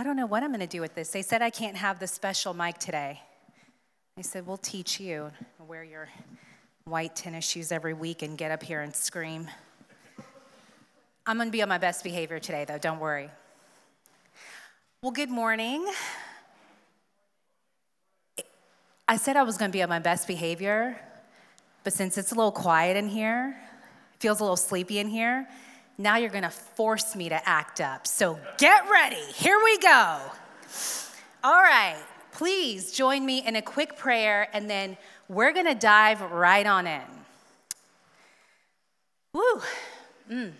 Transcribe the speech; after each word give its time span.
I 0.00 0.04
don't 0.04 0.14
know 0.14 0.26
what 0.26 0.44
I'm 0.44 0.50
going 0.50 0.60
to 0.60 0.66
do 0.68 0.80
with 0.80 0.94
this. 0.94 1.10
They 1.10 1.22
said 1.22 1.42
I 1.42 1.50
can't 1.50 1.76
have 1.76 1.98
the 1.98 2.06
special 2.06 2.54
mic 2.54 2.78
today. 2.78 3.20
They 4.16 4.22
said, 4.22 4.46
We'll 4.46 4.56
teach 4.56 5.00
you. 5.00 5.32
To 5.56 5.64
wear 5.64 5.82
your 5.82 6.08
white 6.84 7.16
tennis 7.16 7.44
shoes 7.44 7.72
every 7.72 7.94
week 7.94 8.22
and 8.22 8.38
get 8.38 8.52
up 8.52 8.62
here 8.62 8.80
and 8.82 8.94
scream. 8.94 9.50
I'm 11.26 11.36
going 11.36 11.48
to 11.48 11.52
be 11.52 11.62
on 11.62 11.68
my 11.68 11.78
best 11.78 12.04
behavior 12.04 12.38
today, 12.38 12.64
though, 12.64 12.78
don't 12.78 13.00
worry. 13.00 13.28
Well, 15.02 15.10
good 15.10 15.30
morning. 15.30 15.84
I 19.08 19.16
said 19.16 19.36
I 19.36 19.42
was 19.42 19.56
going 19.56 19.72
to 19.72 19.76
be 19.76 19.82
on 19.82 19.88
my 19.88 19.98
best 19.98 20.28
behavior, 20.28 20.96
but 21.82 21.92
since 21.92 22.16
it's 22.16 22.30
a 22.30 22.36
little 22.36 22.52
quiet 22.52 22.96
in 22.96 23.08
here, 23.08 23.60
feels 24.20 24.38
a 24.38 24.44
little 24.44 24.56
sleepy 24.56 25.00
in 25.00 25.08
here, 25.08 25.48
now 25.98 26.16
you're 26.16 26.30
gonna 26.30 26.50
force 26.50 27.16
me 27.16 27.28
to 27.28 27.48
act 27.48 27.80
up. 27.80 28.06
So 28.06 28.38
get 28.56 28.88
ready. 28.88 29.22
Here 29.34 29.58
we 29.62 29.78
go. 29.78 30.20
All 31.42 31.60
right, 31.60 32.00
please 32.32 32.92
join 32.92 33.26
me 33.26 33.44
in 33.44 33.56
a 33.56 33.62
quick 33.62 33.96
prayer 33.96 34.48
and 34.52 34.70
then 34.70 34.96
we're 35.28 35.52
gonna 35.52 35.74
dive 35.74 36.20
right 36.20 36.66
on 36.66 36.86
in. 36.86 37.02
Woo. 39.32 39.60
Mm. 40.30 40.52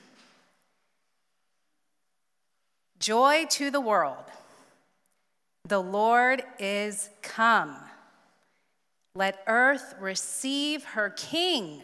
Joy 2.98 3.46
to 3.50 3.70
the 3.70 3.80
world. 3.80 4.24
The 5.68 5.80
Lord 5.80 6.42
is 6.58 7.10
come. 7.22 7.76
Let 9.14 9.42
earth 9.46 9.94
receive 10.00 10.84
her 10.84 11.10
King 11.10 11.82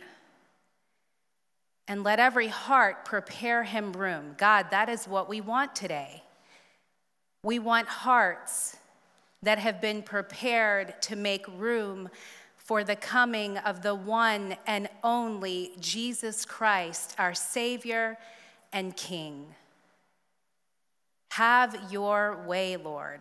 and 1.87 2.03
let 2.03 2.19
every 2.19 2.49
heart 2.49 3.05
prepare 3.05 3.65
him 3.65 3.93
room. 3.93 4.35
God, 4.39 4.67
that 4.71 4.89
is 4.89 5.07
what 5.07 5.29
we 5.29 5.41
want 5.41 5.75
today. 5.77 6.23
We 7.43 7.59
want 7.59 7.89
hearts 7.89 8.77
that 9.43 9.59
have 9.59 9.81
been 9.81 10.03
prepared 10.03 11.01
to 11.03 11.17
make 11.17 11.47
room 11.59 12.09
for 12.57 12.83
the 12.83 12.97
coming 12.97 13.59
of 13.59 13.83
the 13.83 13.95
one 13.95 14.57
and 14.67 14.89
only 15.03 15.73
Jesus 15.79 16.47
Christ, 16.47 17.15
our 17.19 17.35
Savior 17.35 18.17
and 18.73 18.97
King. 18.97 19.55
Have 21.33 21.93
your 21.93 22.43
way, 22.47 22.79
Lord. 22.79 23.21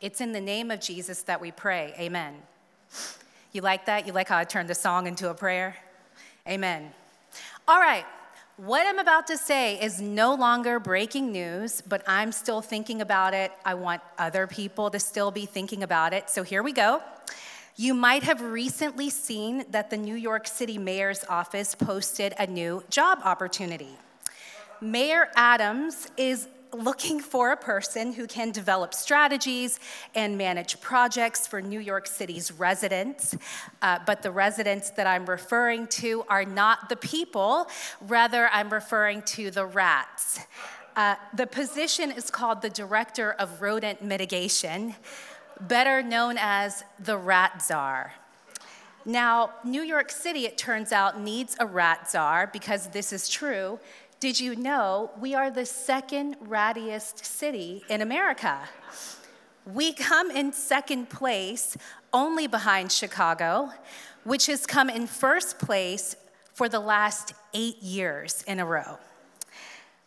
It's 0.00 0.22
in 0.22 0.32
the 0.32 0.40
name 0.40 0.70
of 0.70 0.80
Jesus 0.80 1.22
that 1.24 1.40
we 1.40 1.50
pray. 1.50 1.92
Amen. 1.98 2.36
You 3.52 3.60
like 3.60 3.84
that? 3.86 4.06
You 4.06 4.12
like 4.12 4.28
how 4.28 4.38
I 4.38 4.44
turned 4.44 4.68
the 4.68 4.74
song 4.74 5.06
into 5.06 5.28
a 5.28 5.34
prayer? 5.34 5.76
Amen. 6.48 6.90
All 7.66 7.78
right. 7.78 8.06
What 8.56 8.86
I'm 8.86 8.98
about 8.98 9.26
to 9.26 9.36
say 9.36 9.78
is 9.80 10.00
no 10.00 10.34
longer 10.34 10.80
breaking 10.80 11.30
news, 11.30 11.82
but 11.82 12.02
I'm 12.08 12.32
still 12.32 12.62
thinking 12.62 13.02
about 13.02 13.34
it. 13.34 13.52
I 13.66 13.74
want 13.74 14.00
other 14.18 14.46
people 14.46 14.90
to 14.90 14.98
still 14.98 15.30
be 15.30 15.44
thinking 15.44 15.82
about 15.82 16.14
it. 16.14 16.30
So 16.30 16.42
here 16.42 16.62
we 16.62 16.72
go. 16.72 17.02
You 17.76 17.92
might 17.92 18.22
have 18.22 18.40
recently 18.40 19.10
seen 19.10 19.66
that 19.70 19.90
the 19.90 19.98
New 19.98 20.14
York 20.14 20.48
City 20.48 20.78
Mayor's 20.78 21.22
Office 21.28 21.74
posted 21.74 22.32
a 22.38 22.46
new 22.46 22.82
job 22.88 23.20
opportunity. 23.24 23.98
Mayor 24.80 25.28
Adams 25.36 26.08
is 26.16 26.48
looking 26.72 27.20
for 27.20 27.52
a 27.52 27.56
person 27.56 28.12
who 28.12 28.26
can 28.26 28.50
develop 28.50 28.94
strategies 28.94 29.80
and 30.14 30.36
manage 30.36 30.80
projects 30.80 31.46
for 31.46 31.60
New 31.62 31.80
York 31.80 32.06
City's 32.06 32.52
residents. 32.52 33.36
Uh, 33.82 33.98
but 34.06 34.22
the 34.22 34.30
residents 34.30 34.90
that 34.90 35.06
I'm 35.06 35.26
referring 35.26 35.86
to 35.88 36.24
are 36.28 36.44
not 36.44 36.88
the 36.88 36.96
people, 36.96 37.68
rather, 38.00 38.48
I'm 38.48 38.70
referring 38.70 39.22
to 39.22 39.50
the 39.50 39.66
rats. 39.66 40.40
Uh, 40.96 41.14
the 41.34 41.46
position 41.46 42.10
is 42.10 42.30
called 42.30 42.60
the 42.60 42.70
Director 42.70 43.32
of 43.32 43.62
Rodent 43.62 44.02
Mitigation, 44.02 44.94
better 45.60 46.02
known 46.02 46.36
as 46.38 46.84
the 46.98 47.16
Rat 47.16 47.62
Czar. 47.62 48.12
Now, 49.08 49.52
New 49.64 49.80
York 49.82 50.10
City, 50.10 50.44
it 50.44 50.58
turns 50.58 50.92
out, 50.92 51.18
needs 51.18 51.56
a 51.58 51.64
rat 51.64 52.10
czar 52.10 52.46
because 52.52 52.88
this 52.88 53.10
is 53.10 53.26
true 53.26 53.78
did 54.20 54.40
you 54.40 54.56
know 54.56 55.10
we 55.20 55.34
are 55.34 55.50
the 55.50 55.64
second 55.64 56.36
rattiest 56.40 57.24
city 57.24 57.84
in 57.88 58.02
America? 58.02 58.58
We 59.64 59.92
come 59.92 60.30
in 60.30 60.52
second 60.52 61.08
place 61.08 61.76
only 62.12 62.48
behind 62.48 62.90
Chicago, 62.90 63.70
which 64.24 64.46
has 64.46 64.66
come 64.66 64.90
in 64.90 65.06
first 65.06 65.58
place 65.60 66.16
for 66.52 66.68
the 66.68 66.80
last 66.80 67.32
eight 67.54 67.80
years 67.80 68.42
in 68.48 68.58
a 68.58 68.66
row. 68.66 68.98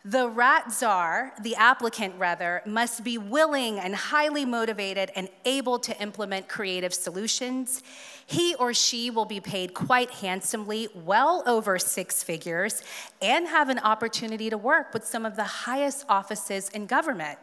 The 0.04 0.28
rat 0.28 0.72
czar, 0.72 1.32
the 1.40 1.54
applicant 1.54 2.16
rather, 2.18 2.60
must 2.66 3.04
be 3.04 3.16
willing 3.16 3.78
and 3.78 3.94
highly 3.94 4.44
motivated 4.44 5.10
and 5.14 5.28
able 5.44 5.78
to 5.78 5.98
implement 6.02 6.48
creative 6.48 6.92
solutions. 6.92 7.82
He 8.26 8.54
or 8.54 8.72
she 8.74 9.10
will 9.10 9.24
be 9.24 9.40
paid 9.40 9.74
quite 9.74 10.10
handsomely, 10.10 10.88
well 10.94 11.42
over 11.46 11.78
six 11.78 12.22
figures, 12.22 12.82
and 13.20 13.46
have 13.48 13.68
an 13.68 13.78
opportunity 13.78 14.50
to 14.50 14.58
work 14.58 14.94
with 14.94 15.06
some 15.06 15.26
of 15.26 15.36
the 15.36 15.44
highest 15.44 16.04
offices 16.08 16.68
in 16.70 16.86
government. 16.86 17.38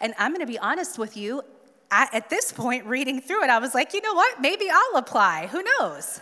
And 0.00 0.14
I'm 0.18 0.32
gonna 0.32 0.46
be 0.46 0.58
honest 0.58 0.98
with 0.98 1.16
you, 1.16 1.42
at 1.90 2.30
this 2.30 2.52
point, 2.52 2.86
reading 2.86 3.20
through 3.20 3.42
it, 3.42 3.50
I 3.50 3.58
was 3.58 3.74
like, 3.74 3.92
you 3.94 4.00
know 4.00 4.14
what? 4.14 4.40
Maybe 4.40 4.68
I'll 4.70 4.98
apply. 4.98 5.48
Who 5.48 5.62
knows? 5.62 6.20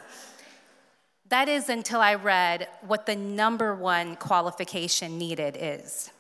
That 1.29 1.49
is 1.49 1.69
until 1.69 2.01
I 2.01 2.15
read 2.15 2.69
what 2.81 3.05
the 3.05 3.15
number 3.15 3.75
one 3.75 4.17
qualification 4.17 5.19
needed 5.19 5.59
is. 5.61 6.11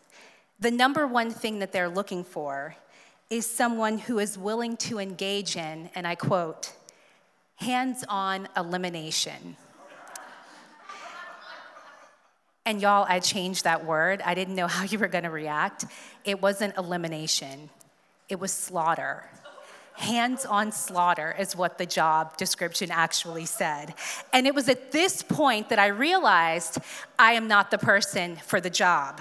The 0.60 0.70
number 0.70 1.06
one 1.06 1.30
thing 1.30 1.60
that 1.60 1.72
they're 1.72 1.88
looking 1.88 2.24
for 2.24 2.76
is 3.30 3.48
someone 3.48 3.96
who 3.98 4.18
is 4.18 4.36
willing 4.36 4.76
to 4.76 4.98
engage 4.98 5.56
in, 5.56 5.88
and 5.94 6.06
I 6.06 6.14
quote, 6.14 6.72
hands 7.58 8.04
on 8.08 8.48
elimination. 8.56 9.56
And 12.64 12.82
y'all, 12.82 13.06
I 13.08 13.20
changed 13.20 13.64
that 13.64 13.84
word. 13.84 14.20
I 14.24 14.34
didn't 14.34 14.54
know 14.54 14.66
how 14.76 14.84
you 14.84 14.98
were 14.98 15.08
gonna 15.08 15.30
react. 15.30 15.84
It 16.24 16.42
wasn't 16.42 16.76
elimination, 16.76 17.70
it 18.28 18.40
was 18.40 18.52
slaughter 18.52 19.24
hands 19.98 20.46
on 20.46 20.70
slaughter, 20.70 21.34
is 21.38 21.56
what 21.56 21.76
the 21.76 21.86
job 21.86 22.36
description 22.36 22.90
actually 22.90 23.44
said. 23.44 23.94
And 24.32 24.46
it 24.46 24.54
was 24.54 24.68
at 24.68 24.92
this 24.92 25.22
point 25.22 25.68
that 25.70 25.78
I 25.78 25.88
realized 25.88 26.78
I 27.18 27.32
am 27.32 27.48
not 27.48 27.70
the 27.70 27.78
person 27.78 28.36
for 28.36 28.60
the 28.60 28.70
job. 28.70 29.20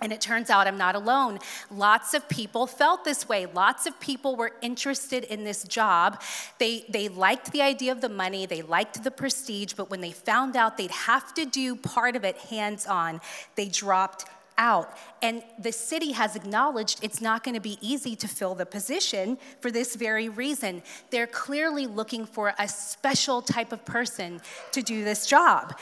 And 0.00 0.12
it 0.12 0.20
turns 0.20 0.50
out 0.50 0.66
I'm 0.66 0.78
not 0.78 0.94
alone. 0.94 1.38
Lots 1.70 2.14
of 2.14 2.28
people 2.28 2.66
felt 2.66 3.04
this 3.04 3.28
way. 3.28 3.46
Lots 3.46 3.86
of 3.86 3.98
people 4.00 4.36
were 4.36 4.52
interested 4.62 5.24
in 5.24 5.44
this 5.44 5.64
job. 5.64 6.22
They, 6.58 6.84
they 6.88 7.08
liked 7.08 7.52
the 7.52 7.62
idea 7.62 7.92
of 7.92 8.00
the 8.00 8.08
money, 8.08 8.46
they 8.46 8.62
liked 8.62 9.02
the 9.02 9.10
prestige, 9.10 9.74
but 9.74 9.90
when 9.90 10.00
they 10.00 10.12
found 10.12 10.56
out 10.56 10.76
they'd 10.76 10.90
have 10.90 11.34
to 11.34 11.44
do 11.44 11.76
part 11.76 12.16
of 12.16 12.24
it 12.24 12.36
hands 12.36 12.86
on, 12.86 13.20
they 13.56 13.68
dropped 13.68 14.24
out. 14.58 14.96
And 15.22 15.42
the 15.58 15.72
city 15.72 16.12
has 16.12 16.36
acknowledged 16.36 17.02
it's 17.02 17.20
not 17.20 17.42
going 17.44 17.54
to 17.54 17.60
be 17.60 17.78
easy 17.80 18.14
to 18.16 18.28
fill 18.28 18.54
the 18.54 18.66
position 18.66 19.38
for 19.60 19.70
this 19.70 19.96
very 19.96 20.28
reason. 20.28 20.82
They're 21.10 21.26
clearly 21.26 21.86
looking 21.86 22.26
for 22.26 22.52
a 22.58 22.68
special 22.68 23.40
type 23.40 23.72
of 23.72 23.84
person 23.84 24.40
to 24.72 24.82
do 24.82 25.02
this 25.02 25.26
job 25.26 25.78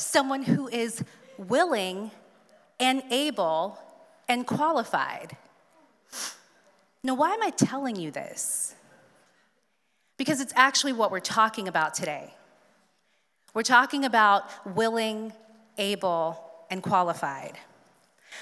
someone 0.00 0.42
who 0.42 0.68
is 0.68 1.02
willing 1.36 2.10
and 2.80 3.02
able 3.10 3.78
and 4.28 4.46
qualified. 4.46 5.36
Now, 7.02 7.14
why 7.14 7.32
am 7.32 7.42
I 7.42 7.50
telling 7.50 7.96
you 7.96 8.10
this? 8.10 8.74
Because 10.16 10.40
it's 10.40 10.52
actually 10.56 10.92
what 10.92 11.10
we're 11.10 11.20
talking 11.20 11.68
about 11.68 11.94
today. 11.94 12.34
We're 13.54 13.62
talking 13.62 14.04
about 14.04 14.44
willing, 14.76 15.32
able, 15.78 16.44
and 16.70 16.82
qualified. 16.82 17.58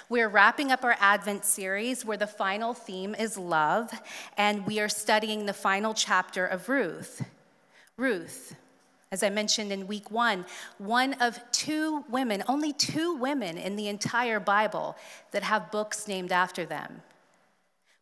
We're 0.08 0.28
wrapping 0.28 0.72
up 0.72 0.84
our 0.84 0.96
Advent 1.00 1.44
series 1.44 2.04
where 2.04 2.16
the 2.16 2.26
final 2.26 2.74
theme 2.74 3.14
is 3.14 3.38
love, 3.38 3.90
and 4.36 4.66
we 4.66 4.80
are 4.80 4.88
studying 4.88 5.46
the 5.46 5.52
final 5.52 5.94
chapter 5.94 6.46
of 6.46 6.68
Ruth. 6.68 7.24
Ruth, 7.96 8.54
as 9.16 9.22
I 9.22 9.30
mentioned 9.30 9.72
in 9.72 9.86
week 9.86 10.10
one, 10.10 10.44
one 10.76 11.14
of 11.14 11.40
two 11.50 12.04
women, 12.10 12.44
only 12.48 12.74
two 12.74 13.14
women 13.14 13.56
in 13.56 13.74
the 13.74 13.88
entire 13.88 14.38
Bible 14.38 14.94
that 15.30 15.42
have 15.42 15.70
books 15.70 16.06
named 16.06 16.32
after 16.32 16.66
them. 16.66 17.00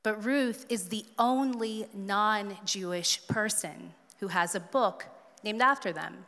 But 0.02 0.24
Ruth 0.24 0.66
is 0.68 0.88
the 0.88 1.04
only 1.16 1.86
non 1.94 2.56
Jewish 2.64 3.24
person 3.28 3.92
who 4.18 4.26
has 4.26 4.56
a 4.56 4.60
book 4.60 5.06
named 5.44 5.62
after 5.62 5.92
them. 5.92 6.26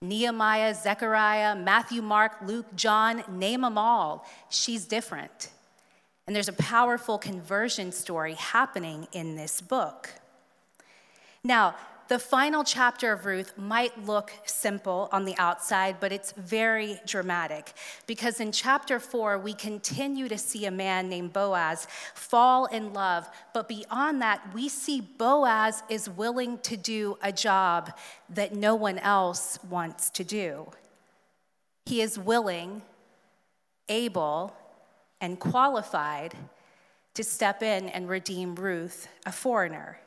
Nehemiah, 0.00 0.74
Zechariah, 0.74 1.54
Matthew, 1.54 2.02
Mark, 2.02 2.38
Luke, 2.44 2.74
John, 2.74 3.22
name 3.30 3.60
them 3.60 3.78
all. 3.78 4.26
She's 4.50 4.84
different. 4.84 5.50
And 6.26 6.34
there's 6.34 6.48
a 6.48 6.54
powerful 6.54 7.18
conversion 7.18 7.92
story 7.92 8.34
happening 8.34 9.06
in 9.12 9.36
this 9.36 9.60
book. 9.60 10.10
Now, 11.44 11.76
the 12.12 12.18
final 12.18 12.62
chapter 12.62 13.10
of 13.10 13.24
Ruth 13.24 13.56
might 13.56 14.04
look 14.04 14.34
simple 14.44 15.08
on 15.12 15.24
the 15.24 15.34
outside, 15.38 15.96
but 15.98 16.12
it's 16.12 16.32
very 16.32 17.00
dramatic 17.06 17.72
because 18.06 18.38
in 18.38 18.52
chapter 18.52 19.00
four, 19.00 19.38
we 19.38 19.54
continue 19.54 20.28
to 20.28 20.36
see 20.36 20.66
a 20.66 20.70
man 20.70 21.08
named 21.08 21.32
Boaz 21.32 21.88
fall 22.12 22.66
in 22.66 22.92
love. 22.92 23.30
But 23.54 23.66
beyond 23.66 24.20
that, 24.20 24.52
we 24.52 24.68
see 24.68 25.00
Boaz 25.00 25.82
is 25.88 26.06
willing 26.06 26.58
to 26.58 26.76
do 26.76 27.16
a 27.22 27.32
job 27.32 27.96
that 28.28 28.54
no 28.54 28.74
one 28.74 28.98
else 28.98 29.58
wants 29.70 30.10
to 30.10 30.22
do. 30.22 30.70
He 31.86 32.02
is 32.02 32.18
willing, 32.18 32.82
able, 33.88 34.54
and 35.18 35.40
qualified 35.40 36.34
to 37.14 37.24
step 37.24 37.62
in 37.62 37.88
and 37.88 38.06
redeem 38.06 38.54
Ruth, 38.54 39.08
a 39.24 39.32
foreigner. 39.32 40.01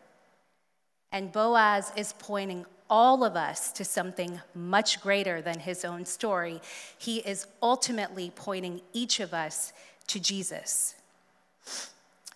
And 1.16 1.32
Boaz 1.32 1.94
is 1.96 2.14
pointing 2.20 2.66
all 2.90 3.24
of 3.24 3.38
us 3.38 3.72
to 3.72 3.86
something 3.86 4.42
much 4.54 5.00
greater 5.00 5.42
than 5.42 5.60
his 5.60 5.86
own 5.86 6.04
story. 6.04 6.60
He 6.98 7.20
is 7.20 7.48
ultimately 7.64 8.34
pointing 8.36 8.82
each 8.92 9.22
of 9.22 9.34
us 9.34 9.72
to 10.08 10.20
Jesus. 10.20 10.94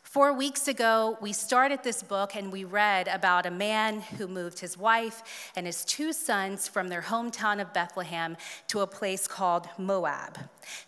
Four 0.10 0.34
weeks 0.34 0.68
ago, 0.68 1.20
we 1.22 1.34
started 1.34 1.84
this 1.84 2.02
book 2.02 2.36
and 2.36 2.52
we 2.52 2.64
read 2.64 3.08
about 3.08 3.46
a 3.46 3.52
man 3.52 4.02
who 4.02 4.28
moved 4.28 4.58
his 4.58 4.76
wife 4.76 5.52
and 5.56 5.68
his 5.68 5.86
two 5.86 6.14
sons 6.14 6.68
from 6.68 6.88
their 6.88 7.04
hometown 7.04 7.62
of 7.62 7.74
Bethlehem 7.74 8.36
to 8.70 8.80
a 8.80 8.88
place 8.88 9.28
called 9.28 9.70
Moab. 9.78 10.40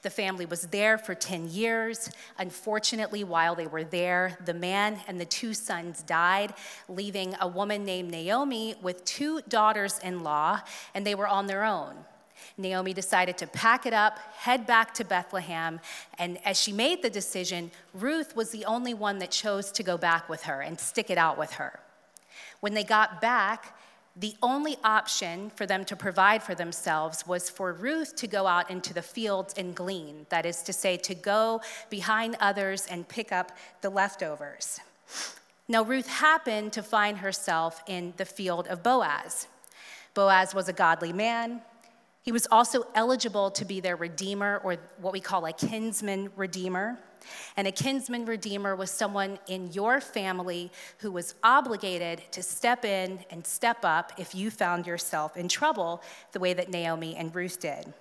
The 0.01 0.09
family 0.09 0.47
was 0.47 0.63
there 0.63 0.97
for 0.97 1.13
10 1.13 1.49
years. 1.49 2.09
Unfortunately, 2.39 3.23
while 3.23 3.53
they 3.53 3.67
were 3.67 3.83
there, 3.83 4.39
the 4.43 4.55
man 4.55 4.99
and 5.07 5.21
the 5.21 5.25
two 5.25 5.53
sons 5.53 6.01
died, 6.01 6.55
leaving 6.89 7.35
a 7.39 7.47
woman 7.47 7.85
named 7.85 8.09
Naomi 8.09 8.73
with 8.81 9.05
two 9.05 9.41
daughters 9.47 9.99
in 9.99 10.23
law, 10.23 10.61
and 10.95 11.05
they 11.05 11.13
were 11.13 11.27
on 11.27 11.45
their 11.45 11.63
own. 11.63 11.93
Naomi 12.57 12.93
decided 12.93 13.37
to 13.39 13.47
pack 13.47 13.85
it 13.85 13.93
up, 13.93 14.19
head 14.35 14.65
back 14.65 14.93
to 14.95 15.05
Bethlehem, 15.05 15.79
and 16.17 16.37
as 16.45 16.59
she 16.59 16.71
made 16.71 17.01
the 17.01 17.09
decision, 17.09 17.71
Ruth 17.93 18.35
was 18.35 18.51
the 18.51 18.65
only 18.65 18.93
one 18.93 19.19
that 19.19 19.31
chose 19.31 19.71
to 19.73 19.83
go 19.83 19.97
back 19.97 20.29
with 20.29 20.43
her 20.43 20.61
and 20.61 20.79
stick 20.79 21.09
it 21.09 21.17
out 21.17 21.37
with 21.37 21.53
her. 21.53 21.79
When 22.59 22.73
they 22.73 22.83
got 22.83 23.21
back, 23.21 23.77
the 24.15 24.35
only 24.41 24.77
option 24.83 25.51
for 25.55 25.65
them 25.65 25.85
to 25.85 25.95
provide 25.95 26.43
for 26.43 26.53
themselves 26.53 27.25
was 27.25 27.49
for 27.49 27.71
Ruth 27.71 28.15
to 28.17 28.27
go 28.27 28.45
out 28.45 28.69
into 28.69 28.93
the 28.93 29.01
fields 29.01 29.53
and 29.57 29.73
glean, 29.73 30.25
that 30.29 30.45
is 30.45 30.61
to 30.63 30.73
say, 30.73 30.97
to 30.97 31.15
go 31.15 31.61
behind 31.89 32.35
others 32.39 32.87
and 32.87 33.07
pick 33.07 33.31
up 33.31 33.53
the 33.81 33.89
leftovers. 33.89 34.79
Now, 35.67 35.83
Ruth 35.83 36.07
happened 36.07 36.73
to 36.73 36.83
find 36.83 37.19
herself 37.19 37.81
in 37.87 38.13
the 38.17 38.25
field 38.25 38.67
of 38.67 38.83
Boaz. 38.83 39.47
Boaz 40.13 40.53
was 40.53 40.67
a 40.67 40.73
godly 40.73 41.13
man. 41.13 41.61
He 42.23 42.31
was 42.31 42.47
also 42.51 42.83
eligible 42.93 43.49
to 43.51 43.65
be 43.65 43.79
their 43.79 43.95
redeemer, 43.95 44.61
or 44.63 44.77
what 44.99 45.13
we 45.13 45.19
call 45.19 45.45
a 45.45 45.53
kinsman 45.53 46.29
redeemer. 46.35 46.99
And 47.55 47.67
a 47.67 47.71
kinsman 47.71 48.25
redeemer 48.25 48.75
was 48.75 48.91
someone 48.91 49.39
in 49.47 49.71
your 49.73 50.01
family 50.01 50.71
who 50.99 51.11
was 51.11 51.35
obligated 51.43 52.23
to 52.31 52.43
step 52.43 52.85
in 52.85 53.19
and 53.29 53.45
step 53.45 53.79
up 53.83 54.13
if 54.17 54.33
you 54.33 54.51
found 54.51 54.87
yourself 54.87 55.37
in 55.37 55.47
trouble, 55.47 56.01
the 56.31 56.39
way 56.39 56.53
that 56.53 56.69
Naomi 56.69 57.15
and 57.15 57.33
Ruth 57.33 57.59
did. 57.59 57.93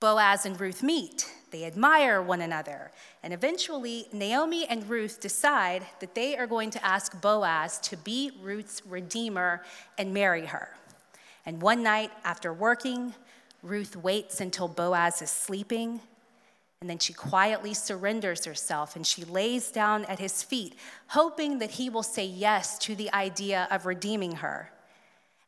Boaz 0.00 0.44
and 0.44 0.60
Ruth 0.60 0.82
meet, 0.82 1.32
they 1.50 1.64
admire 1.64 2.20
one 2.20 2.42
another, 2.42 2.90
and 3.22 3.32
eventually 3.32 4.06
Naomi 4.12 4.66
and 4.66 4.88
Ruth 4.88 5.20
decide 5.20 5.86
that 6.00 6.14
they 6.14 6.36
are 6.36 6.46
going 6.46 6.70
to 6.70 6.84
ask 6.84 7.20
Boaz 7.22 7.78
to 7.78 7.96
be 7.96 8.32
Ruth's 8.42 8.84
redeemer 8.84 9.62
and 9.96 10.12
marry 10.12 10.46
her. 10.46 10.68
And 11.46 11.60
one 11.60 11.82
night, 11.82 12.10
after 12.24 12.52
working, 12.52 13.14
Ruth 13.62 13.96
waits 13.96 14.40
until 14.40 14.68
Boaz 14.68 15.22
is 15.22 15.30
sleeping, 15.30 16.00
and 16.80 16.90
then 16.90 16.98
she 16.98 17.14
quietly 17.14 17.72
surrenders 17.72 18.44
herself 18.44 18.94
and 18.94 19.06
she 19.06 19.24
lays 19.24 19.70
down 19.70 20.04
at 20.04 20.18
his 20.18 20.42
feet, 20.42 20.74
hoping 21.08 21.58
that 21.60 21.72
he 21.72 21.88
will 21.88 22.02
say 22.02 22.26
yes 22.26 22.76
to 22.80 22.94
the 22.94 23.10
idea 23.14 23.66
of 23.70 23.86
redeeming 23.86 24.36
her. 24.36 24.70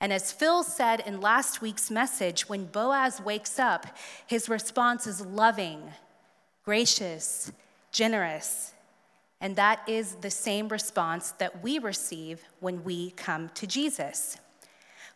And 0.01 0.15
as 0.15 0.33
Phil 0.33 0.63
said 0.63 1.01
in 1.01 1.21
last 1.21 1.61
week's 1.61 1.91
message, 1.91 2.49
when 2.49 2.65
Boaz 2.65 3.21
wakes 3.21 3.59
up, 3.59 3.87
his 4.27 4.49
response 4.49 5.07
is 5.07 5.21
loving, 5.21 5.83
gracious, 6.65 7.53
generous. 7.93 8.73
And 9.39 9.57
that 9.57 9.87
is 9.87 10.15
the 10.17 10.31
same 10.31 10.69
response 10.69 11.33
that 11.33 11.63
we 11.63 11.79
receive 11.79 12.43
when 12.61 12.83
we 12.83 13.11
come 13.11 13.51
to 13.51 13.67
Jesus. 13.67 14.39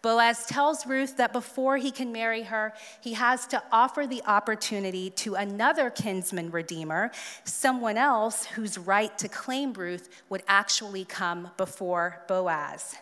Boaz 0.03 0.47
tells 0.47 0.87
Ruth 0.87 1.19
that 1.19 1.33
before 1.33 1.77
he 1.77 1.91
can 1.91 2.11
marry 2.11 2.43
her, 2.45 2.73
he 3.03 3.13
has 3.13 3.47
to 3.49 3.63
offer 3.71 4.07
the 4.07 4.23
opportunity 4.27 5.11
to 5.11 5.35
another 5.35 5.91
kinsman 5.91 6.51
redeemer, 6.51 7.11
someone 7.45 7.99
else 7.99 8.47
whose 8.47 8.79
right 8.79 9.17
to 9.19 9.29
claim 9.29 9.75
Ruth 9.75 10.09
would 10.31 10.43
actually 10.49 11.05
come 11.05 11.51
before 11.59 12.23
Boaz. 12.29 12.97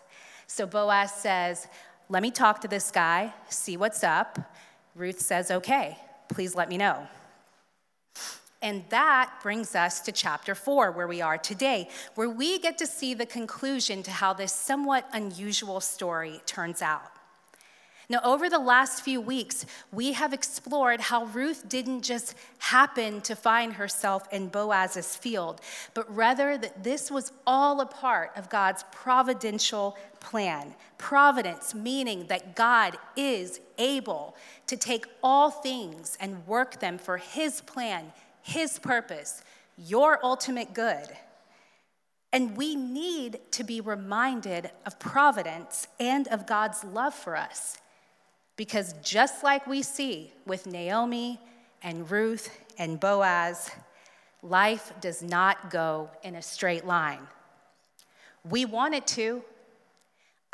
So 0.48 0.66
Boaz 0.66 1.12
says, 1.12 1.68
Let 2.08 2.22
me 2.22 2.32
talk 2.32 2.60
to 2.62 2.68
this 2.68 2.90
guy, 2.90 3.32
see 3.48 3.76
what's 3.76 4.02
up. 4.02 4.52
Ruth 4.96 5.20
says, 5.20 5.52
Okay, 5.52 5.98
please 6.28 6.56
let 6.56 6.68
me 6.68 6.78
know. 6.78 7.06
And 8.60 8.84
that 8.88 9.34
brings 9.42 9.74
us 9.76 10.00
to 10.00 10.12
chapter 10.12 10.54
four, 10.54 10.90
where 10.90 11.06
we 11.06 11.20
are 11.20 11.38
today, 11.38 11.88
where 12.16 12.28
we 12.28 12.58
get 12.58 12.78
to 12.78 12.86
see 12.86 13.14
the 13.14 13.26
conclusion 13.26 14.02
to 14.02 14.10
how 14.10 14.32
this 14.32 14.52
somewhat 14.52 15.08
unusual 15.12 15.80
story 15.80 16.40
turns 16.44 16.82
out. 16.82 17.12
Now, 18.10 18.20
over 18.24 18.48
the 18.48 18.58
last 18.58 19.02
few 19.02 19.20
weeks, 19.20 19.66
we 19.92 20.14
have 20.14 20.32
explored 20.32 20.98
how 20.98 21.26
Ruth 21.26 21.68
didn't 21.68 22.02
just 22.02 22.34
happen 22.56 23.20
to 23.20 23.36
find 23.36 23.74
herself 23.74 24.26
in 24.32 24.48
Boaz's 24.48 25.14
field, 25.14 25.60
but 25.92 26.12
rather 26.14 26.56
that 26.56 26.82
this 26.82 27.10
was 27.10 27.32
all 27.46 27.82
a 27.82 27.86
part 27.86 28.32
of 28.34 28.48
God's 28.48 28.82
providential 28.90 29.94
plan. 30.20 30.74
Providence, 30.96 31.74
meaning 31.74 32.28
that 32.28 32.56
God 32.56 32.96
is 33.14 33.60
able 33.76 34.34
to 34.68 34.76
take 34.78 35.04
all 35.22 35.50
things 35.50 36.16
and 36.18 36.46
work 36.46 36.80
them 36.80 36.96
for 36.96 37.18
His 37.18 37.60
plan, 37.60 38.12
his 38.48 38.78
purpose, 38.78 39.42
your 39.76 40.18
ultimate 40.24 40.72
good. 40.72 41.06
And 42.32 42.56
we 42.56 42.76
need 42.76 43.40
to 43.52 43.62
be 43.62 43.82
reminded 43.82 44.70
of 44.86 44.98
providence 44.98 45.86
and 46.00 46.26
of 46.28 46.46
God's 46.46 46.82
love 46.82 47.14
for 47.14 47.36
us. 47.36 47.76
Because 48.56 48.94
just 49.02 49.44
like 49.44 49.66
we 49.66 49.82
see 49.82 50.32
with 50.46 50.66
Naomi 50.66 51.38
and 51.82 52.10
Ruth 52.10 52.50
and 52.78 52.98
Boaz, 52.98 53.70
life 54.42 54.92
does 55.00 55.22
not 55.22 55.70
go 55.70 56.10
in 56.22 56.34
a 56.34 56.42
straight 56.42 56.86
line. 56.86 57.26
We 58.48 58.64
want 58.64 58.94
it 58.94 59.06
to. 59.08 59.42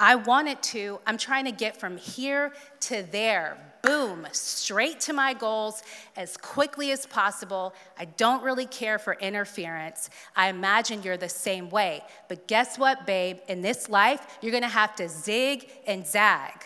I 0.00 0.16
want 0.16 0.49
it 0.49 0.62
to. 0.64 0.99
I'm 1.07 1.16
trying 1.16 1.45
to 1.45 1.52
get 1.52 1.78
from 1.78 1.97
here 1.97 2.52
to 2.80 3.02
there 3.02 3.57
boom, 3.85 4.26
straight 4.33 4.99
to 5.00 5.12
my 5.12 5.35
goals 5.35 5.83
as 6.17 6.37
quickly 6.38 6.91
as 6.91 7.05
possible. 7.05 7.75
I 7.99 8.07
don't 8.07 8.43
really 8.43 8.67
care 8.67 8.99
for 8.99 9.14
interference. 9.14 10.09
I 10.35 10.49
imagine 10.49 11.03
you're 11.03 11.19
the 11.19 11.29
same 11.29 11.69
way. 11.69 12.03
But 12.29 12.49
guess 12.49 12.79
what, 12.79 13.07
babe? 13.07 13.38
In 13.47 13.61
this 13.61 13.88
life, 13.88 14.38
you're 14.41 14.53
gonna 14.53 14.69
have 14.69 14.97
to 14.97 15.09
zig 15.09 15.71
and 15.87 16.07
zag. 16.07 16.64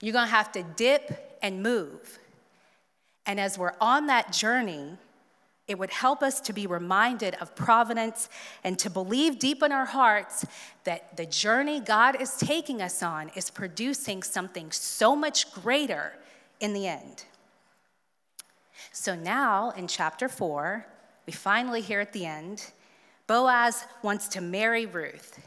You're 0.00 0.12
gonna 0.12 0.28
have 0.28 0.52
to 0.52 0.62
dip 0.62 1.38
and 1.42 1.62
move. 1.62 2.18
And 3.26 3.40
as 3.40 3.58
we're 3.58 3.74
on 3.80 4.06
that 4.06 4.32
journey, 4.32 4.96
it 5.66 5.78
would 5.78 5.90
help 5.90 6.22
us 6.22 6.40
to 6.42 6.52
be 6.54 6.66
reminded 6.66 7.34
of 7.40 7.54
providence 7.54 8.28
and 8.64 8.78
to 8.78 8.88
believe 8.88 9.38
deep 9.38 9.62
in 9.62 9.70
our 9.70 9.84
hearts 9.84 10.46
that 10.84 11.16
the 11.16 11.26
journey 11.26 11.80
God 11.80 12.20
is 12.22 12.36
taking 12.36 12.80
us 12.80 13.02
on 13.02 13.30
is 13.34 13.50
producing 13.50 14.22
something 14.22 14.70
so 14.70 15.14
much 15.14 15.52
greater 15.52 16.14
in 16.60 16.72
the 16.72 16.86
end. 16.86 17.24
So 18.92 19.14
now 19.14 19.70
in 19.70 19.86
chapter 19.86 20.28
four, 20.28 20.86
we 21.26 21.32
finally 21.32 21.80
hear 21.80 22.00
at 22.00 22.12
the 22.12 22.26
end 22.26 22.72
Boaz 23.26 23.84
wants 24.02 24.26
to 24.28 24.40
marry 24.40 24.86
Ruth. 24.86 25.38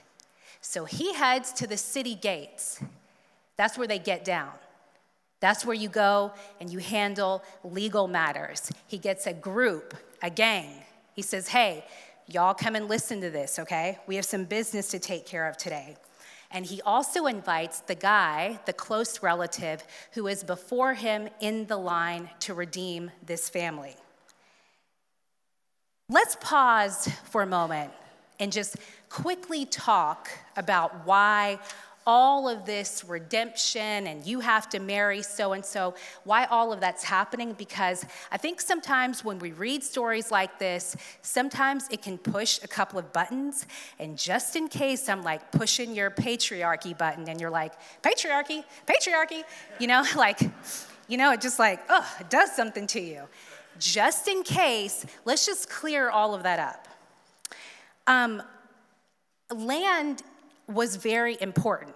So 0.62 0.86
he 0.86 1.14
heads 1.14 1.52
to 1.54 1.68
the 1.68 1.78
city 1.78 2.14
gates. 2.14 2.80
That's 3.58 3.78
where 3.78 3.88
they 3.88 3.98
get 4.00 4.24
down. 4.24 4.52
That's 5.40 5.66
where 5.66 5.76
you 5.76 5.90
go 5.90 6.32
and 6.60 6.72
you 6.72 6.78
handle 6.78 7.44
legal 7.64 8.08
matters. 8.08 8.72
He 8.88 9.00
gets 9.00 9.26
a 9.26 9.34
group, 9.34 9.96
a 10.22 10.30
gang. 10.30 10.84
He 11.16 11.24
says, 11.24 11.48
Hey, 11.48 11.84
y'all 12.28 12.54
come 12.54 12.76
and 12.76 12.88
listen 12.88 13.20
to 13.22 13.32
this, 13.32 13.58
okay? 13.58 13.98
We 14.06 14.16
have 14.16 14.26
some 14.26 14.46
business 14.46 14.90
to 14.90 15.00
take 15.00 15.26
care 15.26 15.50
of 15.50 15.58
today. 15.58 15.98
And 16.54 16.66
he 16.66 16.82
also 16.82 17.28
invites 17.28 17.80
the 17.80 17.96
guy, 17.96 18.60
the 18.66 18.74
close 18.74 19.24
relative, 19.24 19.84
who 20.14 20.28
is 20.28 20.44
before 20.44 20.94
him 20.94 21.30
in 21.40 21.68
the 21.68 21.78
line 21.78 22.30
to 22.42 22.54
redeem 22.54 23.12
this 23.26 23.50
family. 23.50 23.96
Let's 26.10 26.36
pause 26.42 27.10
for 27.30 27.42
a 27.42 27.48
moment 27.48 27.94
and 28.40 28.52
just 28.52 28.76
quickly 29.08 29.66
talk 29.66 30.30
about 30.58 31.06
why 31.06 31.60
all 32.06 32.50
of 32.50 32.66
this 32.66 33.04
redemption 33.04 34.08
and 34.08 34.26
you 34.26 34.40
have 34.40 34.68
to 34.70 34.80
marry 34.80 35.22
so 35.22 35.54
and 35.54 35.64
so. 35.64 35.94
Why 36.24 36.46
all 36.46 36.74
of 36.74 36.80
that's 36.80 37.04
happening? 37.04 37.54
Because 37.54 38.06
I 38.32 38.38
think 38.38 38.62
sometimes 38.62 39.24
when 39.24 39.40
we 39.40 39.52
read 39.52 39.84
stories 39.84 40.32
like 40.32 40.60
this, 40.60 40.96
sometimes 41.22 41.88
it 41.92 42.02
can 42.02 42.18
push 42.18 42.60
a 42.64 42.68
couple 42.68 42.98
of 42.98 43.14
buttons. 43.14 43.66
And 44.00 44.18
just 44.18 44.56
in 44.56 44.68
case 44.68 45.08
I'm 45.10 45.24
like 45.24 45.52
pushing 45.52 45.96
your 45.96 46.10
patriarchy 46.10 46.98
button 46.98 47.28
and 47.30 47.40
you're 47.40 47.50
like, 47.50 47.74
patriarchy, 48.02 48.64
patriarchy, 48.88 49.44
you 49.80 49.88
know, 49.88 50.04
like, 50.16 50.40
you 51.08 51.18
know, 51.18 51.32
it 51.34 51.42
just 51.42 51.60
like, 51.60 51.82
oh, 51.90 52.08
it 52.20 52.30
does 52.30 52.52
something 52.56 52.88
to 52.88 53.00
you. 53.00 53.24
Just 53.80 54.28
in 54.28 54.44
case, 54.44 55.06
let's 55.26 55.46
just 55.46 55.70
clear 55.70 56.10
all 56.10 56.34
of 56.34 56.44
that 56.44 56.60
up. 56.60 56.88
Um, 58.08 58.44
land 59.54 60.24
was 60.74 60.96
very 60.96 61.38
important, 61.42 61.96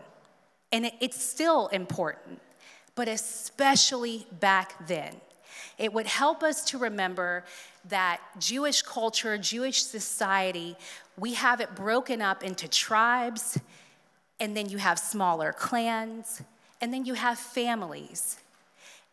and 0.71 0.91
it's 0.99 1.21
still 1.21 1.67
important, 1.67 2.41
but 2.95 3.07
especially 3.07 4.27
back 4.39 4.87
then. 4.87 5.15
It 5.77 5.93
would 5.93 6.07
help 6.07 6.43
us 6.43 6.63
to 6.65 6.77
remember 6.77 7.43
that 7.89 8.21
Jewish 8.39 8.81
culture, 8.81 9.37
Jewish 9.37 9.83
society, 9.83 10.77
we 11.17 11.33
have 11.33 11.59
it 11.59 11.75
broken 11.75 12.21
up 12.21 12.43
into 12.43 12.67
tribes, 12.67 13.59
and 14.39 14.55
then 14.55 14.69
you 14.69 14.77
have 14.77 14.99
smaller 14.99 15.53
clans, 15.53 16.41
and 16.81 16.93
then 16.93 17.05
you 17.05 17.13
have 17.13 17.37
families. 17.37 18.37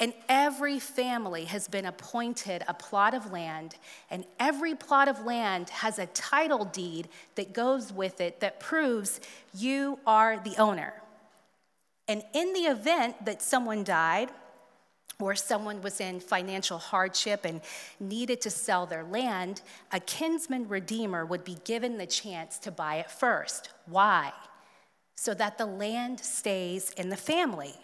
And 0.01 0.15
every 0.29 0.81
family 0.81 1.45
has 1.45 1.69
been 1.69 1.87
appointed 1.87 2.65
a 2.67 2.75
plot 2.75 3.15
of 3.15 3.31
land, 3.31 3.77
and 4.11 4.25
every 4.41 4.75
plot 4.75 5.07
of 5.07 5.25
land 5.25 5.71
has 5.71 5.99
a 5.99 6.07
title 6.07 6.65
deed 6.65 7.09
that 7.37 7.53
goes 7.53 7.93
with 7.93 8.21
it 8.21 8.41
that 8.41 8.59
proves 8.59 9.21
you 9.55 10.01
are 10.07 10.39
the 10.39 10.57
owner. 10.59 10.95
And 12.09 12.25
in 12.35 12.53
the 12.53 12.61
event 12.61 13.25
that 13.25 13.43
someone 13.43 13.85
died, 13.85 14.31
or 15.21 15.37
someone 15.37 15.81
was 15.83 16.01
in 16.01 16.19
financial 16.19 16.79
hardship 16.79 17.45
and 17.45 17.61
needed 18.01 18.41
to 18.41 18.51
sell 18.51 18.87
their 18.87 19.05
land, 19.05 19.63
a 19.93 20.01
kinsman 20.01 20.69
redeemer 20.69 21.25
would 21.25 21.45
be 21.45 21.59
given 21.65 21.97
the 21.97 22.07
chance 22.07 22.59
to 22.59 22.73
buy 22.73 22.97
it 22.97 23.11
first. 23.11 23.71
Why? 23.87 24.33
So 25.17 25.33
that 25.35 25.59
the 25.59 25.67
land 25.67 26.19
stays 26.19 26.91
in 26.97 27.09
the 27.09 27.17
family. 27.17 27.75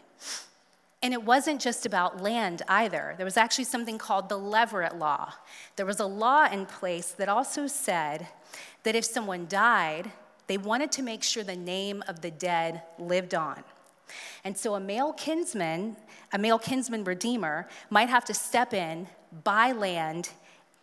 And 1.03 1.15
it 1.15 1.23
wasn't 1.23 1.61
just 1.61 1.87
about 1.87 2.21
land 2.21 2.63
either. 2.69 3.15
There 3.17 3.25
was 3.25 3.37
actually 3.37 3.65
something 3.65 3.99
called 3.99 4.29
the 4.29 4.39
Levirate 4.39 4.99
Law. 4.99 5.33
There 5.77 5.87
was 5.87 6.01
a 6.01 6.07
law 6.07 6.47
in 6.51 6.67
place 6.67 7.13
that 7.13 7.29
also 7.29 7.69
said 7.69 8.27
that 8.83 8.97
if 8.97 9.05
someone 9.05 9.47
died, 9.49 10.11
they 10.49 10.59
wanted 10.59 10.91
to 10.93 11.03
make 11.03 11.23
sure 11.23 11.45
the 11.45 11.55
name 11.55 12.03
of 12.09 12.21
the 12.21 12.33
dead 12.33 12.83
lived 12.99 13.35
on. 13.35 13.63
And 14.43 14.57
so 14.57 14.75
a 14.75 14.81
male 14.81 15.13
kinsman, 15.13 15.97
a 16.33 16.39
male 16.39 16.59
kinsman 16.59 17.05
redeemer, 17.05 17.69
might 17.91 18.09
have 18.09 18.25
to 18.25 18.35
step 18.35 18.75
in, 18.75 19.07
buy 19.45 19.73
land, 19.73 20.31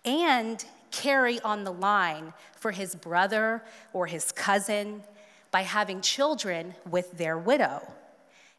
and 0.06 0.64
carry 0.92 1.42
on 1.42 1.64
the 1.64 1.74
line 1.74 2.34
for 2.56 2.72
his 2.72 2.96
brother 2.96 3.64
or 3.92 4.08
his 4.08 4.32
cousin 4.32 5.04
by 5.52 5.62
having 5.62 6.00
children 6.00 6.76
with 6.90 7.18
their 7.18 7.38
widow. 7.38 7.82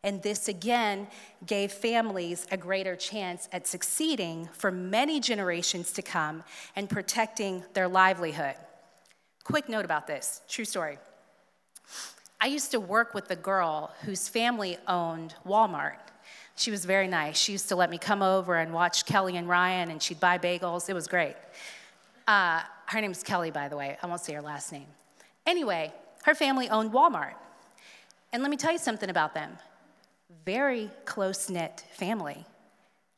And 0.03 0.23
this 0.23 0.49
again 0.49 1.09
gave 1.47 1.73
families 1.73 2.47
a 2.50 2.57
greater 2.57 2.95
chance 2.95 3.49
at 3.53 3.67
succeeding 3.67 4.49
for 4.53 4.71
many 4.71 5.21
generations 5.21 5.93
to 5.93 6.03
come 6.03 6.45
and 6.76 6.88
protecting 6.88 7.65
their 7.75 7.88
livelihood. 7.88 8.55
Quick 9.43 9.69
note 9.69 9.85
about 9.85 10.07
this 10.07 10.43
true 10.49 10.65
story. 10.65 10.99
I 12.41 12.47
used 12.47 12.71
to 12.73 12.81
work 12.81 13.15
with 13.15 13.31
a 13.31 13.37
girl 13.37 13.91
whose 14.03 14.29
family 14.29 14.76
owned 14.87 15.35
Walmart. 15.47 15.99
She 16.57 16.71
was 16.71 16.85
very 16.85 17.09
nice. 17.09 17.38
She 17.38 17.53
used 17.53 17.69
to 17.69 17.76
let 17.76 17.91
me 17.91 17.99
come 17.99 18.23
over 18.23 18.57
and 18.57 18.73
watch 18.73 19.07
Kelly 19.07 19.37
and 19.37 19.49
Ryan, 19.49 19.91
and 19.91 20.03
she'd 20.03 20.21
buy 20.21 20.38
bagels. 20.38 20.88
It 20.88 20.95
was 20.95 21.07
great. 21.07 21.37
Uh, 22.26 22.62
her 22.87 23.00
name's 23.00 23.23
Kelly, 23.23 23.50
by 23.50 23.69
the 23.69 23.76
way. 23.76 23.97
I 24.03 24.07
won't 24.07 24.21
say 24.21 24.35
her 24.35 24.43
last 24.43 24.73
name. 24.73 24.87
Anyway, 25.47 25.93
her 26.25 26.35
family 26.35 26.69
owned 26.69 26.93
Walmart. 26.93 27.35
And 28.33 28.43
let 28.43 28.50
me 28.50 28.57
tell 28.57 28.73
you 28.73 28.79
something 28.79 29.09
about 29.09 29.33
them 29.35 29.57
very 30.45 30.90
close 31.04 31.49
knit 31.50 31.85
family. 31.92 32.45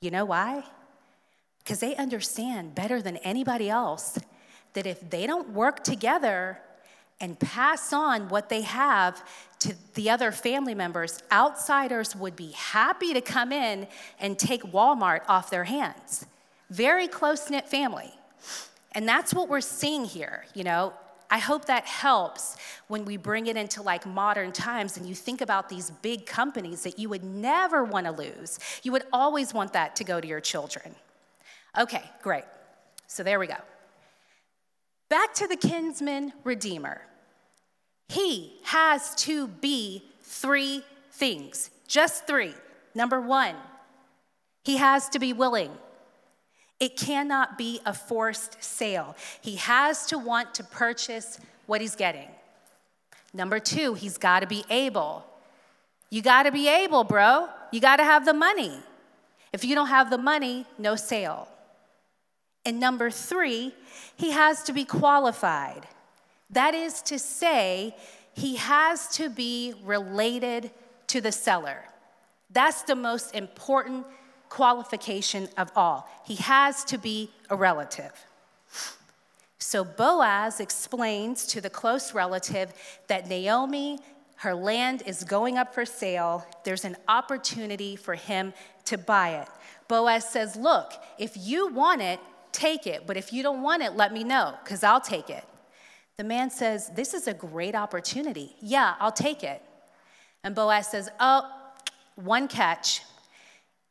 You 0.00 0.10
know 0.10 0.24
why? 0.24 0.64
Because 1.58 1.80
they 1.80 1.96
understand 1.96 2.74
better 2.74 3.02
than 3.02 3.16
anybody 3.18 3.68
else 3.68 4.18
that 4.74 4.86
if 4.86 5.10
they 5.10 5.26
don't 5.26 5.50
work 5.50 5.82
together 5.82 6.58
and 7.20 7.38
pass 7.38 7.92
on 7.92 8.28
what 8.28 8.48
they 8.48 8.62
have 8.62 9.22
to 9.60 9.74
the 9.94 10.08
other 10.08 10.30
family 10.30 10.74
members, 10.74 11.20
outsiders 11.32 12.14
would 12.14 12.36
be 12.36 12.52
happy 12.52 13.12
to 13.12 13.20
come 13.20 13.52
in 13.52 13.88
and 14.20 14.38
take 14.38 14.62
Walmart 14.62 15.22
off 15.28 15.50
their 15.50 15.64
hands. 15.64 16.26
Very 16.70 17.08
close 17.08 17.50
knit 17.50 17.68
family. 17.68 18.12
And 18.92 19.08
that's 19.08 19.34
what 19.34 19.48
we're 19.48 19.60
seeing 19.60 20.04
here, 20.04 20.44
you 20.54 20.64
know. 20.64 20.92
I 21.30 21.38
hope 21.38 21.66
that 21.66 21.84
helps 21.84 22.56
when 22.86 23.04
we 23.04 23.16
bring 23.16 23.46
it 23.46 23.56
into 23.56 23.82
like 23.82 24.06
modern 24.06 24.50
times 24.50 24.96
and 24.96 25.06
you 25.06 25.14
think 25.14 25.40
about 25.40 25.68
these 25.68 25.90
big 25.90 26.24
companies 26.24 26.82
that 26.84 26.98
you 26.98 27.08
would 27.10 27.22
never 27.22 27.84
want 27.84 28.06
to 28.06 28.12
lose. 28.12 28.58
You 28.82 28.92
would 28.92 29.04
always 29.12 29.52
want 29.52 29.74
that 29.74 29.94
to 29.96 30.04
go 30.04 30.20
to 30.20 30.26
your 30.26 30.40
children. 30.40 30.94
Okay, 31.78 32.02
great. 32.22 32.44
So 33.06 33.22
there 33.22 33.38
we 33.38 33.46
go. 33.46 33.56
Back 35.10 35.34
to 35.34 35.46
the 35.46 35.56
kinsman 35.56 36.32
redeemer. 36.44 37.02
He 38.08 38.58
has 38.64 39.14
to 39.16 39.48
be 39.48 40.04
three 40.22 40.82
things, 41.12 41.70
just 41.86 42.26
three. 42.26 42.54
Number 42.94 43.20
one, 43.20 43.54
he 44.64 44.78
has 44.78 45.08
to 45.10 45.18
be 45.18 45.32
willing. 45.32 45.70
It 46.80 46.96
cannot 46.96 47.58
be 47.58 47.80
a 47.84 47.92
forced 47.92 48.62
sale. 48.62 49.16
He 49.40 49.56
has 49.56 50.06
to 50.06 50.18
want 50.18 50.54
to 50.54 50.64
purchase 50.64 51.40
what 51.66 51.80
he's 51.80 51.96
getting. 51.96 52.28
Number 53.34 53.58
two, 53.58 53.94
he's 53.94 54.16
got 54.16 54.40
to 54.40 54.46
be 54.46 54.64
able. 54.70 55.24
You 56.10 56.22
got 56.22 56.44
to 56.44 56.52
be 56.52 56.68
able, 56.68 57.04
bro. 57.04 57.48
You 57.72 57.80
got 57.80 57.96
to 57.96 58.04
have 58.04 58.24
the 58.24 58.32
money. 58.32 58.72
If 59.52 59.64
you 59.64 59.74
don't 59.74 59.88
have 59.88 60.10
the 60.10 60.18
money, 60.18 60.66
no 60.78 60.96
sale. 60.96 61.48
And 62.64 62.78
number 62.80 63.10
three, 63.10 63.74
he 64.16 64.30
has 64.30 64.62
to 64.64 64.72
be 64.72 64.84
qualified. 64.84 65.86
That 66.50 66.74
is 66.74 67.02
to 67.02 67.18
say, 67.18 67.94
he 68.34 68.56
has 68.56 69.08
to 69.16 69.28
be 69.28 69.74
related 69.84 70.70
to 71.08 71.20
the 71.20 71.32
seller. 71.32 71.84
That's 72.50 72.82
the 72.82 72.94
most 72.94 73.34
important 73.34 74.06
qualification 74.48 75.48
of 75.56 75.70
all. 75.76 76.08
He 76.24 76.36
has 76.36 76.84
to 76.84 76.98
be 76.98 77.30
a 77.50 77.56
relative. 77.56 78.12
So 79.58 79.84
Boaz 79.84 80.60
explains 80.60 81.46
to 81.46 81.60
the 81.60 81.70
close 81.70 82.14
relative 82.14 82.72
that 83.08 83.28
Naomi, 83.28 83.98
her 84.36 84.54
land 84.54 85.02
is 85.04 85.24
going 85.24 85.58
up 85.58 85.74
for 85.74 85.84
sale. 85.84 86.46
There's 86.64 86.84
an 86.84 86.96
opportunity 87.08 87.96
for 87.96 88.14
him 88.14 88.54
to 88.86 88.96
buy 88.96 89.30
it. 89.40 89.48
Boaz 89.88 90.28
says, 90.28 90.54
Look, 90.54 90.92
if 91.18 91.36
you 91.36 91.68
want 91.68 92.02
it, 92.02 92.20
take 92.52 92.86
it. 92.86 93.06
But 93.06 93.16
if 93.16 93.32
you 93.32 93.42
don't 93.42 93.62
want 93.62 93.82
it, 93.82 93.94
let 93.94 94.12
me 94.12 94.22
know, 94.22 94.54
because 94.62 94.84
I'll 94.84 95.00
take 95.00 95.28
it. 95.28 95.44
The 96.16 96.24
man 96.24 96.50
says, 96.50 96.90
This 96.94 97.12
is 97.12 97.26
a 97.26 97.34
great 97.34 97.74
opportunity. 97.74 98.54
Yeah, 98.60 98.94
I'll 99.00 99.12
take 99.12 99.42
it. 99.42 99.62
And 100.44 100.54
Boaz 100.54 100.88
says, 100.88 101.10
Oh, 101.18 101.50
one 102.14 102.48
catch. 102.48 103.02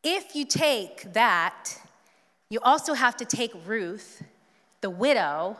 If 0.04 0.36
you 0.36 0.46
take 0.46 1.14
that, 1.14 1.80
you 2.50 2.60
also 2.62 2.94
have 2.94 3.18
to 3.18 3.26
take 3.26 3.52
Ruth, 3.66 4.24
the 4.82 4.90
widow, 4.90 5.58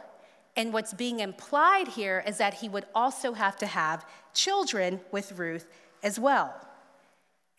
and 0.56 0.74
what's 0.74 0.94
being 0.94 1.20
implied 1.20 1.88
here 1.88 2.24
is 2.26 2.38
that 2.38 2.56
he 2.56 2.70
would 2.70 2.86
also 2.96 3.34
have 3.34 3.56
to 3.58 3.68
have 3.68 4.06
children 4.34 5.00
with 5.12 5.34
Ruth 5.34 5.68
as 6.02 6.20
well. 6.20 6.54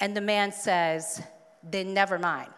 And 0.01 0.17
the 0.17 0.21
man 0.21 0.53
says, 0.53 1.23
Then 1.63 1.95
never 1.95 2.19
mind. 2.19 2.51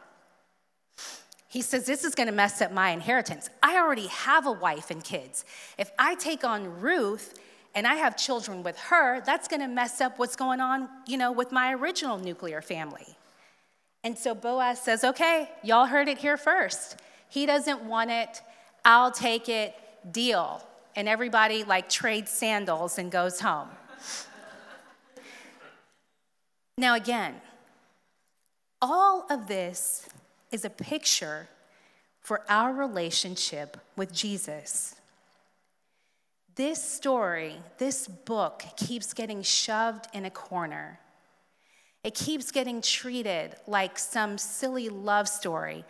He 1.49 1.63
says, 1.63 1.85
This 1.85 2.05
is 2.05 2.15
to 2.29 2.35
mess 2.35 2.63
up 2.63 2.73
my 2.73 2.91
inheritance. 2.91 3.51
I 3.63 3.77
already 3.77 4.07
have 4.07 4.47
a 4.47 4.53
wife 4.53 4.91
and 4.91 5.03
kids. 5.03 5.45
If 5.77 5.91
I 5.99 6.15
take 6.15 6.45
on 6.45 6.81
Ruth 6.81 7.39
and 7.75 7.87
I 7.87 7.97
have 7.97 8.17
children 8.17 8.63
with 8.63 8.79
her, 8.79 9.21
that's 9.23 9.49
to 9.61 9.69
mess 9.69 10.01
up 10.01 10.19
what's 10.19 10.37
going 10.37 10.61
on, 10.61 10.89
you 11.07 11.19
know, 11.19 11.33
with 11.33 11.53
my 11.53 11.75
original 11.75 12.19
nuclear 12.19 12.63
family. 12.63 13.17
And 14.03 14.17
so 14.19 14.35
Boaz 14.35 14.81
says, 14.81 15.05
okay, 15.05 15.51
y'all 15.63 15.87
heard 15.87 16.09
it 16.09 16.19
here 16.19 16.37
first. 16.37 16.97
He 17.29 17.47
doesn't 17.47 17.83
want 17.85 18.11
it, 18.11 18.41
I'll 18.85 19.13
take 19.13 19.49
it, 19.49 19.75
deal. 20.11 20.67
And 20.97 21.09
everybody 21.09 21.65
like 21.65 21.89
trades 21.89 22.31
sandals 22.31 22.99
and 22.99 23.13
goes 23.13 23.41
home. 23.41 23.69
now, 26.79 26.95
again, 26.95 27.35
all 28.81 29.27
of 29.31 29.47
this 29.47 30.09
is 30.51 30.65
a 30.65 30.71
picture 30.71 31.49
for 32.21 32.43
our 32.49 32.73
relationship 32.73 33.77
with 33.97 34.13
Jesus. 34.13 34.97
this 36.57 36.83
story, 36.83 37.57
this 37.79 38.07
book 38.07 38.65
keeps 38.77 39.15
getting 39.15 39.43
shoved 39.43 40.07
in 40.13 40.25
a 40.25 40.31
corner. 40.31 40.99
It 42.03 42.15
keeps 42.15 42.51
getting 42.51 42.81
treated 42.81 43.57
like 43.67 43.99
some 43.99 44.39
silly 44.39 44.89
love 44.89 45.29
story. 45.29 45.85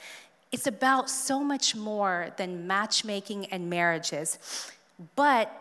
It's 0.51 0.67
about 0.67 1.09
so 1.09 1.41
much 1.41 1.77
more 1.77 2.31
than 2.37 2.67
matchmaking 2.67 3.47
and 3.47 3.71
marriages. 3.71 4.39
But 5.15 5.53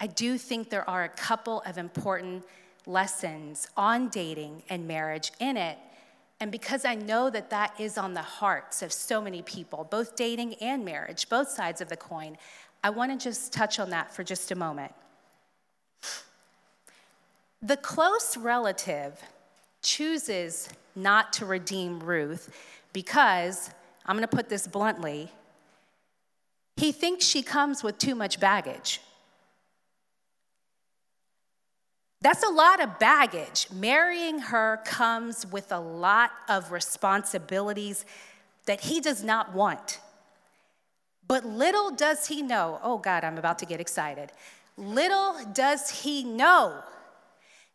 I 0.00 0.06
do 0.06 0.38
think 0.38 0.70
there 0.70 0.88
are 0.88 1.04
a 1.04 1.08
couple 1.10 1.62
of 1.66 1.76
important 1.76 2.44
lessons 2.86 3.68
on 3.76 4.08
dating 4.08 4.62
and 4.70 4.88
marriage 4.88 5.30
in 5.40 5.58
it. 5.58 5.76
And 6.40 6.50
because 6.50 6.84
I 6.84 6.94
know 6.94 7.28
that 7.30 7.50
that 7.50 7.78
is 7.78 7.98
on 7.98 8.14
the 8.14 8.22
hearts 8.22 8.80
of 8.80 8.92
so 8.92 9.20
many 9.20 9.42
people, 9.42 9.86
both 9.90 10.16
dating 10.16 10.54
and 10.54 10.84
marriage, 10.84 11.28
both 11.28 11.48
sides 11.50 11.80
of 11.80 11.88
the 11.88 11.96
coin, 11.96 12.38
I 12.82 12.90
want 12.90 13.12
to 13.12 13.22
just 13.22 13.52
touch 13.52 13.78
on 13.78 13.90
that 13.90 14.14
for 14.14 14.22
just 14.22 14.50
a 14.52 14.54
moment. 14.54 14.92
The 17.60 17.76
close 17.76 18.36
relative 18.36 19.20
chooses 19.88 20.68
not 20.94 21.32
to 21.34 21.46
redeem 21.46 22.00
Ruth 22.00 22.54
because, 22.92 23.70
I'm 24.04 24.16
going 24.16 24.28
to 24.28 24.36
put 24.36 24.48
this 24.48 24.66
bluntly, 24.66 25.32
he 26.76 26.92
thinks 26.92 27.24
she 27.24 27.42
comes 27.42 27.82
with 27.82 27.96
too 27.98 28.14
much 28.14 28.38
baggage. 28.38 29.00
That's 32.20 32.44
a 32.44 32.50
lot 32.50 32.82
of 32.82 32.98
baggage. 32.98 33.68
Marrying 33.72 34.40
her 34.40 34.80
comes 34.84 35.46
with 35.46 35.72
a 35.72 35.80
lot 35.80 36.32
of 36.48 36.70
responsibilities 36.70 38.04
that 38.66 38.80
he 38.80 39.00
does 39.00 39.24
not 39.24 39.54
want. 39.54 40.00
But 41.26 41.46
little 41.46 41.90
does 41.90 42.26
he 42.26 42.42
know, 42.42 42.80
oh 42.82 42.98
God, 42.98 43.24
I'm 43.24 43.38
about 43.38 43.58
to 43.60 43.66
get 43.66 43.80
excited. 43.80 44.32
Little 44.76 45.36
does 45.52 46.02
he 46.02 46.24
know 46.24 46.82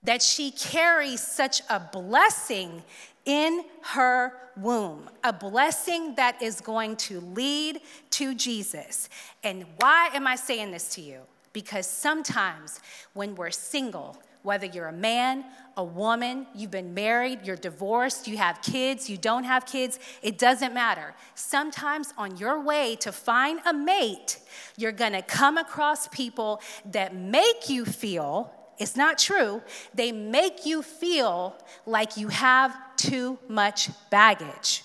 that 0.03 0.21
she 0.21 0.51
carries 0.51 1.21
such 1.21 1.61
a 1.69 1.79
blessing 1.79 2.83
in 3.25 3.63
her 3.81 4.33
womb, 4.57 5.09
a 5.23 5.33
blessing 5.33 6.15
that 6.15 6.41
is 6.41 6.61
going 6.61 6.95
to 6.95 7.19
lead 7.21 7.79
to 8.11 8.35
Jesus. 8.35 9.09
And 9.43 9.65
why 9.77 10.09
am 10.13 10.27
I 10.27 10.35
saying 10.35 10.71
this 10.71 10.89
to 10.95 11.01
you? 11.01 11.21
Because 11.53 11.87
sometimes 11.87 12.79
when 13.13 13.35
we're 13.35 13.51
single, 13.51 14.17
whether 14.41 14.65
you're 14.65 14.87
a 14.87 14.93
man, 14.93 15.45
a 15.77 15.83
woman, 15.83 16.45
you've 16.53 16.71
been 16.71 16.93
married, 16.93 17.39
you're 17.45 17.55
divorced, 17.55 18.27
you 18.27 18.37
have 18.37 18.61
kids, 18.61 19.09
you 19.09 19.17
don't 19.17 19.45
have 19.45 19.65
kids, 19.65 19.99
it 20.21 20.37
doesn't 20.37 20.73
matter. 20.73 21.15
Sometimes 21.33 22.13
on 22.17 22.37
your 22.37 22.61
way 22.61 22.95
to 22.97 23.11
find 23.11 23.59
a 23.65 23.73
mate, 23.73 24.39
you're 24.77 24.91
gonna 24.91 25.21
come 25.21 25.57
across 25.57 26.07
people 26.09 26.61
that 26.91 27.15
make 27.15 27.69
you 27.69 27.85
feel, 27.85 28.51
it's 28.79 28.95
not 28.95 29.17
true, 29.17 29.61
they 29.93 30.11
make 30.11 30.65
you 30.65 30.81
feel 30.81 31.55
like 31.85 32.17
you 32.17 32.27
have 32.29 32.75
too 32.95 33.37
much 33.47 33.89
baggage. 34.09 34.83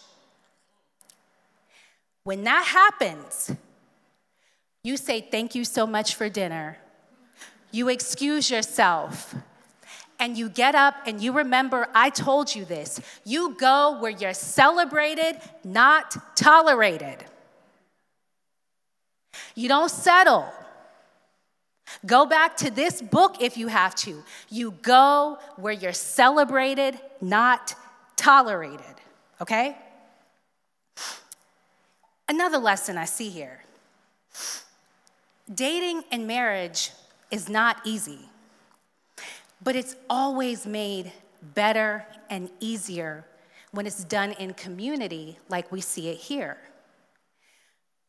When 2.24 2.44
that 2.44 2.64
happens, 2.64 3.52
you 4.82 4.96
say, 4.96 5.20
Thank 5.20 5.54
you 5.54 5.64
so 5.64 5.86
much 5.86 6.14
for 6.14 6.28
dinner. 6.28 6.78
You 7.70 7.88
excuse 7.88 8.50
yourself 8.50 9.34
and 10.18 10.36
you 10.36 10.48
get 10.48 10.74
up 10.74 10.94
and 11.06 11.20
you 11.20 11.32
remember, 11.32 11.88
I 11.94 12.10
told 12.10 12.54
you 12.54 12.64
this. 12.64 13.00
You 13.24 13.54
go 13.58 13.98
where 14.00 14.10
you're 14.10 14.34
celebrated, 14.34 15.36
not 15.64 16.36
tolerated. 16.36 17.24
You 19.54 19.68
don't 19.68 19.90
settle. 19.90 20.52
Go 22.06 22.26
back 22.26 22.56
to 22.58 22.70
this 22.70 23.00
book 23.02 23.36
if 23.40 23.56
you 23.56 23.68
have 23.68 23.94
to. 23.96 24.22
You 24.48 24.72
go 24.82 25.38
where 25.56 25.72
you're 25.72 25.92
celebrated, 25.92 26.98
not 27.20 27.74
tolerated. 28.16 28.84
Okay? 29.40 29.76
Another 32.28 32.58
lesson 32.58 32.98
I 32.98 33.04
see 33.04 33.30
here 33.30 33.62
dating 35.54 36.04
and 36.12 36.26
marriage 36.26 36.90
is 37.30 37.48
not 37.48 37.80
easy 37.84 38.28
but 39.62 39.76
it's 39.76 39.96
always 40.08 40.66
made 40.66 41.12
better 41.54 42.06
and 42.30 42.50
easier 42.60 43.24
when 43.72 43.86
it's 43.86 44.04
done 44.04 44.32
in 44.32 44.54
community 44.54 45.38
like 45.48 45.70
we 45.70 45.80
see 45.80 46.08
it 46.08 46.16
here. 46.16 46.58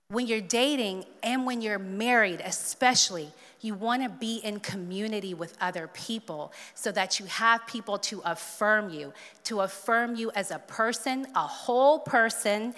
When 0.10 0.26
you're 0.26 0.42
dating 0.42 1.06
and 1.22 1.46
when 1.46 1.62
you're 1.62 1.80
married, 1.80 2.42
especially, 2.44 3.32
you 3.62 3.74
want 3.74 4.04
to 4.04 4.10
be 4.10 4.38
in 4.38 4.60
community 4.60 5.34
with 5.34 5.58
other 5.60 5.88
people 5.88 6.54
so 6.76 6.92
that 6.92 7.20
you 7.20 7.26
have 7.26 7.66
people 7.68 7.98
to 7.98 8.22
affirm 8.26 8.90
you, 8.90 9.14
to 9.46 9.62
affirm 9.62 10.16
you 10.16 10.32
as 10.36 10.52
a 10.52 10.60
person, 10.60 11.28
a 11.36 11.48
whole 11.48 12.00
person 12.00 12.74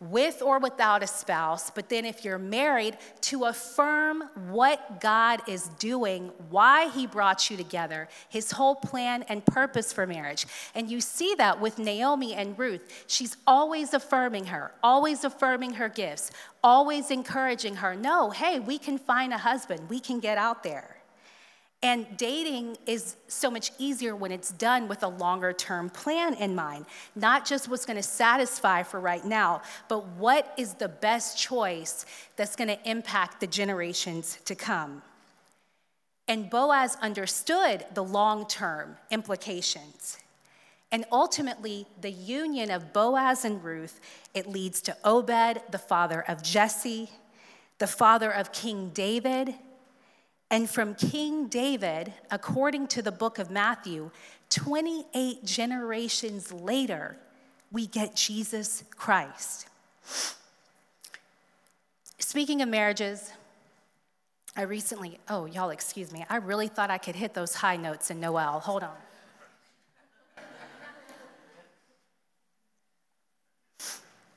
with 0.00 0.40
or 0.40 0.58
without 0.58 1.02
a 1.02 1.06
spouse, 1.06 1.70
but 1.70 1.90
then 1.90 2.06
if 2.06 2.24
you're 2.24 2.38
married, 2.38 2.96
to 3.20 3.44
affirm 3.44 4.22
what 4.48 5.00
God 5.00 5.42
is 5.46 5.68
doing, 5.78 6.32
why 6.48 6.88
He 6.88 7.06
brought 7.06 7.50
you 7.50 7.56
together, 7.56 8.08
His 8.28 8.50
whole 8.52 8.74
plan 8.74 9.24
and 9.28 9.44
purpose 9.44 9.92
for 9.92 10.06
marriage. 10.06 10.46
And 10.74 10.90
you 10.90 11.00
see 11.00 11.34
that 11.36 11.60
with 11.60 11.78
Naomi 11.78 12.34
and 12.34 12.58
Ruth. 12.58 13.04
She's 13.06 13.36
always 13.46 13.92
affirming 13.92 14.46
her, 14.46 14.72
always 14.82 15.24
affirming 15.24 15.74
her 15.74 15.88
gifts, 15.88 16.30
always 16.64 17.10
encouraging 17.10 17.76
her. 17.76 17.94
No, 17.94 18.30
hey, 18.30 18.58
we 18.58 18.78
can 18.78 18.96
find 18.98 19.34
a 19.34 19.38
husband, 19.38 19.90
we 19.90 20.00
can 20.00 20.18
get 20.18 20.38
out 20.38 20.62
there. 20.62 20.99
And 21.82 22.06
dating 22.18 22.76
is 22.84 23.16
so 23.26 23.50
much 23.50 23.72
easier 23.78 24.14
when 24.14 24.32
it's 24.32 24.50
done 24.52 24.86
with 24.86 25.02
a 25.02 25.08
longer 25.08 25.54
term 25.54 25.88
plan 25.88 26.34
in 26.34 26.54
mind. 26.54 26.84
Not 27.14 27.46
just 27.46 27.68
what's 27.68 27.86
gonna 27.86 28.02
satisfy 28.02 28.82
for 28.82 29.00
right 29.00 29.24
now, 29.24 29.62
but 29.88 30.06
what 30.06 30.52
is 30.58 30.74
the 30.74 30.88
best 30.88 31.38
choice 31.38 32.04
that's 32.36 32.54
gonna 32.54 32.78
impact 32.84 33.40
the 33.40 33.46
generations 33.46 34.38
to 34.44 34.54
come. 34.54 35.02
And 36.28 36.50
Boaz 36.50 36.98
understood 37.00 37.86
the 37.94 38.04
long 38.04 38.46
term 38.46 38.98
implications. 39.10 40.18
And 40.92 41.06
ultimately, 41.10 41.86
the 42.00 42.10
union 42.10 42.70
of 42.70 42.92
Boaz 42.92 43.44
and 43.44 43.64
Ruth, 43.64 44.00
it 44.34 44.46
leads 44.46 44.82
to 44.82 44.96
Obed, 45.02 45.62
the 45.70 45.78
father 45.78 46.24
of 46.28 46.42
Jesse, 46.42 47.10
the 47.78 47.86
father 47.86 48.30
of 48.30 48.52
King 48.52 48.90
David 48.90 49.54
and 50.50 50.68
from 50.68 50.94
King 50.94 51.46
David, 51.46 52.12
according 52.30 52.88
to 52.88 53.02
the 53.02 53.12
book 53.12 53.38
of 53.38 53.50
Matthew, 53.50 54.10
28 54.48 55.44
generations 55.44 56.52
later, 56.52 57.16
we 57.70 57.86
get 57.86 58.16
Jesus 58.16 58.82
Christ. 58.96 59.68
Speaking 62.18 62.62
of 62.62 62.68
marriages, 62.68 63.32
I 64.56 64.62
recently, 64.62 65.20
oh, 65.28 65.46
y'all, 65.46 65.70
excuse 65.70 66.12
me, 66.12 66.26
I 66.28 66.36
really 66.36 66.66
thought 66.66 66.90
I 66.90 66.98
could 66.98 67.14
hit 67.14 67.32
those 67.32 67.54
high 67.54 67.76
notes 67.76 68.10
in 68.10 68.18
Noel. 68.18 68.58
Hold 68.58 68.82
on. 68.82 68.96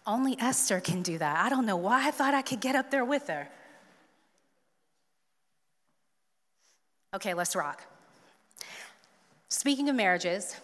Only 0.06 0.38
Esther 0.40 0.80
can 0.80 1.02
do 1.02 1.18
that. 1.18 1.44
I 1.44 1.50
don't 1.50 1.66
know 1.66 1.78
why 1.78 2.08
I 2.08 2.12
thought 2.12 2.34
I 2.34 2.42
could 2.42 2.60
get 2.60 2.76
up 2.76 2.92
there 2.92 3.06
with 3.06 3.28
her. 3.30 3.48
Okay, 7.16 7.36
let's 7.36 7.56
rock. 7.56 7.84
Speaking 9.48 9.88
of 9.88 9.96
marriages, 9.96 10.56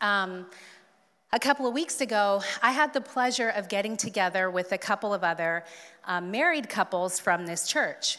um, 0.00 0.46
a 1.30 1.38
couple 1.38 1.66
of 1.66 1.74
weeks 1.74 2.00
ago, 2.00 2.42
I 2.62 2.72
had 2.72 2.94
the 2.94 3.02
pleasure 3.02 3.50
of 3.50 3.68
getting 3.68 3.98
together 3.98 4.50
with 4.50 4.72
a 4.72 4.78
couple 4.78 5.12
of 5.12 5.22
other 5.22 5.62
um, 6.06 6.30
married 6.30 6.70
couples 6.70 7.20
from 7.20 7.44
this 7.44 7.68
church. 7.68 8.16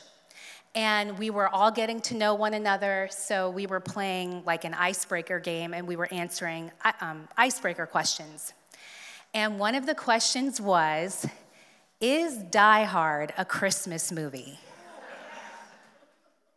And 0.76 1.17
we 1.17 1.32
were 1.32 1.50
all 1.50 1.72
getting 1.72 2.00
to 2.02 2.15
know 2.15 2.36
one 2.36 2.54
another, 2.54 3.10
so 3.12 3.50
we 3.50 3.65
were 3.65 3.80
playing 3.80 4.44
like 4.46 4.63
an 4.63 4.76
icebreaker 4.76 5.39
game 5.39 5.74
and 5.74 5.88
we 5.88 5.96
were 5.96 6.08
answering 6.12 6.70
uh, 6.86 6.91
um, 7.02 7.28
icebreaker 7.36 7.88
questions. 7.88 8.54
And 9.34 9.58
one 9.58 9.74
of 9.74 9.88
the 9.88 9.96
questions 9.96 10.62
was 10.62 11.28
Is 12.00 12.38
Die 12.38 12.84
Hard 12.84 13.34
a 13.39 13.44
Christmas 13.44 14.12
movie? 14.12 14.60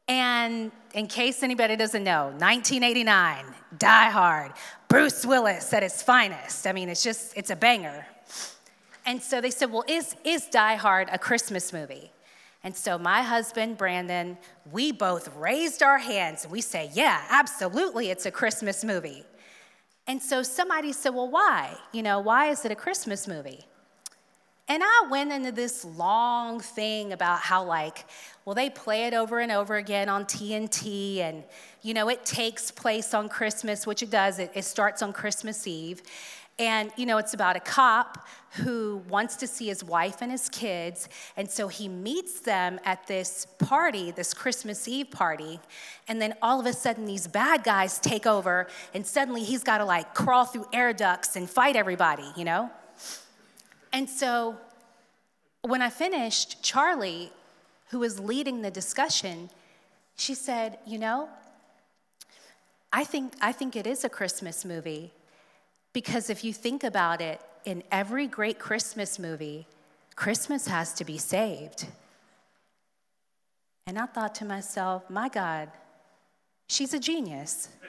And 0.07 0.71
in 0.95 1.09
case 1.09 1.43
anybody 1.43 1.77
doesn't 1.77 2.05
know, 2.05 2.27
1989, 2.39 3.45
Die 3.77 4.11
Hard, 4.11 4.53
Bruce 4.89 5.27
Willis 5.27 5.73
at 5.73 5.83
his 5.83 6.03
finest. 6.03 6.67
I 6.67 6.73
mean, 6.73 6.89
it's 6.89 7.03
just, 7.03 7.37
it's 7.37 7.51
a 7.51 7.57
banger. 7.57 8.07
And 9.05 9.21
so 9.21 9.41
they 9.41 9.51
said, 9.51 9.71
well, 9.71 9.85
is, 9.89 10.15
is 10.25 10.47
Die 10.47 10.77
Hard 10.77 11.09
a 11.13 11.19
Christmas 11.19 11.73
movie? 11.73 12.13
And 12.63 12.75
so 12.75 12.97
my 12.97 13.23
husband, 13.23 13.77
Brandon, 13.77 14.39
we 14.71 14.93
both 14.93 15.35
raised 15.37 15.83
our 15.83 15.99
hands 15.99 16.45
and 16.45 16.53
we 16.53 16.63
say, 16.63 16.91
yeah, 16.95 17.23
absolutely, 17.29 18.11
it's 18.11 18.25
a 18.25 18.31
Christmas 18.31 18.85
movie. 18.85 19.25
And 20.07 20.23
so 20.23 20.43
somebody 20.43 20.93
said, 20.93 21.11
well, 21.11 21.29
why? 21.29 21.77
You 21.93 22.03
know, 22.03 22.21
why 22.21 22.51
is 22.51 22.65
it 22.65 22.71
a 22.71 22.77
Christmas 22.77 23.27
movie? 23.27 23.67
And 24.67 24.83
I 24.83 25.07
went 25.11 25.31
into 25.31 25.53
this 25.53 25.85
long 25.85 26.59
thing 26.59 27.13
about 27.13 27.41
how, 27.41 27.65
like, 27.65 28.07
well, 28.45 28.55
they 28.55 28.71
play 28.71 29.07
it 29.07 29.13
over 29.13 29.41
and 29.41 29.53
over 29.53 29.77
again 29.77 30.09
on 30.09 30.25
TNT, 30.25 31.19
and, 31.19 31.45
you 31.83 31.93
know, 31.93 32.09
it 32.09 32.25
takes 32.25 32.71
place 32.71 33.13
on 33.13 33.29
Christmas, 33.29 33.87
which 33.87 34.03
it 34.03 34.11
does. 34.11 34.39
It, 34.39 34.53
it 34.55 34.65
starts 34.65 35.03
on 35.03 35.13
Christmas 35.13 35.67
Eve. 35.67 36.03
And, 36.59 36.93
you 36.97 37.05
know, 37.05 37.19
it's 37.19 37.35
about 37.35 37.57
a 37.57 37.61
cop 37.61 38.27
who 38.53 39.03
wants 39.09 39.35
to 39.37 39.47
see 39.47 39.67
his 39.67 39.83
wife 39.83 40.23
and 40.23 40.31
his 40.31 40.49
kids. 40.49 41.09
And 41.37 41.51
so 41.51 41.67
he 41.67 41.89
meets 41.89 42.41
them 42.41 42.79
at 42.85 43.07
this 43.09 43.47
party, 43.59 44.13
this 44.13 44.33
Christmas 44.33 44.87
Eve 44.87 45.11
party. 45.11 45.59
And 46.07 46.23
then 46.23 46.35
all 46.41 46.61
of 46.61 46.67
a 46.67 46.73
sudden, 46.73 47.07
these 47.07 47.27
bad 47.27 47.65
guys 47.65 47.99
take 47.99 48.25
over. 48.27 48.69
And 48.95 49.05
suddenly 49.05 49.43
he's 49.43 49.65
got 49.65 49.79
to 49.79 49.85
like 49.85 50.15
crawl 50.15 50.45
through 50.45 50.67
air 50.73 50.93
ducts 50.93 51.35
and 51.35 51.51
fight 51.51 51.75
everybody, 51.75 52.31
you 52.37 52.45
know? 52.45 52.71
And 53.95 54.11
so 54.11 54.57
when 55.63 55.81
I 55.81 55.89
finished, 55.89 56.65
Charlie, 56.65 57.31
who 57.91 58.01
was 58.01 58.19
leading 58.19 58.61
the 58.61 58.71
discussion, 58.71 59.51
she 60.17 60.35
said, 60.35 60.79
You 60.85 60.99
know, 60.99 61.29
I 62.93 63.05
think, 63.05 63.35
I 63.41 63.53
think 63.53 63.77
it 63.77 63.87
is 63.87 64.03
a 64.03 64.09
Christmas 64.09 64.65
movie. 64.65 65.13
Because 65.93 66.29
if 66.29 66.43
you 66.43 66.53
think 66.53 66.83
about 66.83 67.21
it, 67.21 67.41
in 67.65 67.85
every 67.93 68.27
great 68.27 68.59
Christmas 68.59 69.17
movie, 69.17 69.69
Christmas 70.17 70.67
has 70.67 70.93
to 70.95 71.05
be 71.05 71.17
saved. 71.17 71.87
And 73.87 73.97
I 73.97 74.07
thought 74.07 74.35
to 74.37 74.45
myself, 74.45 75.09
my 75.09 75.29
God, 75.29 75.71
she's 76.67 76.95
a 76.95 76.99
genius. 76.99 77.69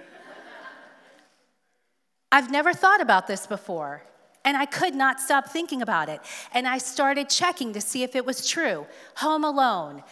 I've 2.31 2.51
never 2.51 2.73
thought 2.73 3.01
about 3.01 3.25
this 3.25 3.47
before. 3.47 4.03
And 4.45 4.55
I 4.55 4.65
could 4.65 4.95
not 4.95 5.19
stop 5.19 5.49
thinking 5.49 5.81
about 5.81 6.07
it. 6.07 6.21
And 6.53 6.67
I 6.67 6.77
started 6.77 7.29
checking 7.29 7.73
to 7.73 7.81
see 7.81 8.03
if 8.03 8.15
it 8.15 8.25
was 8.25 8.47
true. 8.47 8.85
Home 9.17 9.43
Alone, 9.43 10.03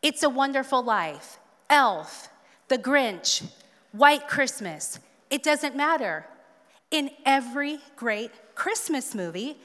It's 0.00 0.22
a 0.22 0.30
Wonderful 0.30 0.82
Life, 0.82 1.38
Elf, 1.68 2.28
The 2.68 2.78
Grinch, 2.78 3.44
White 3.90 4.28
Christmas. 4.28 5.00
It 5.28 5.42
doesn't 5.42 5.76
matter. 5.76 6.24
In 6.90 7.10
every 7.26 7.78
great 7.96 8.30
Christmas 8.54 9.14
movie, 9.14 9.56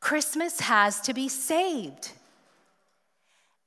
Christmas 0.00 0.60
has 0.60 1.00
to 1.02 1.12
be 1.12 1.28
saved. 1.28 2.12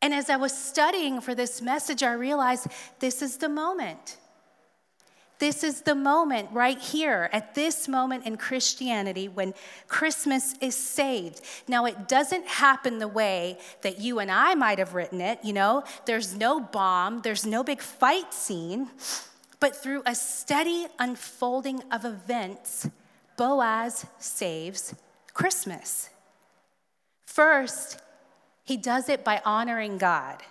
And 0.02 0.14
as 0.14 0.30
I 0.30 0.38
was 0.38 0.58
studying 0.58 1.22
for 1.22 1.36
this 1.36 1.62
message, 1.62 2.04
I 2.04 2.14
realized 2.14 2.68
this 3.00 3.22
is 3.22 3.38
the 3.38 3.50
moment. 3.50 4.18
This 5.40 5.64
is 5.64 5.82
the 5.82 5.94
moment 5.96 6.50
right 6.52 6.80
here, 6.80 7.30
at 7.32 7.54
this 7.54 7.88
moment 7.88 8.26
in 8.26 8.38
Christianity, 8.38 9.28
when 9.28 9.54
Christmas 9.88 10.56
is 10.62 10.76
saved. 10.76 11.42
Now, 11.68 11.86
it 11.86 12.08
doesn't 12.08 12.48
happen 12.48 12.98
the 12.98 13.08
way 13.08 13.60
that 13.82 14.00
you 14.00 14.20
and 14.20 14.32
I 14.32 14.56
might 14.56 14.80
have 14.80 14.96
written 14.96 15.22
it. 15.22 15.40
You 15.44 15.54
know, 15.54 15.84
there's 16.06 16.36
no 16.36 16.60
bomb, 16.60 17.22
there's 17.22 17.46
no 17.46 17.64
big 17.64 17.82
fight 17.82 18.34
scene. 18.34 18.90
But 19.60 19.76
through 19.76 20.04
a 20.06 20.16
steady 20.16 20.88
unfolding 20.98 21.84
of 21.92 22.06
events, 22.06 22.90
Boaz 23.38 24.06
saves 24.18 24.96
Christmas. 25.34 26.10
First, 27.26 28.00
he 28.64 28.78
does 28.78 29.08
it 29.08 29.24
by 29.24 29.42
honoring 29.46 29.98
God 29.98 30.42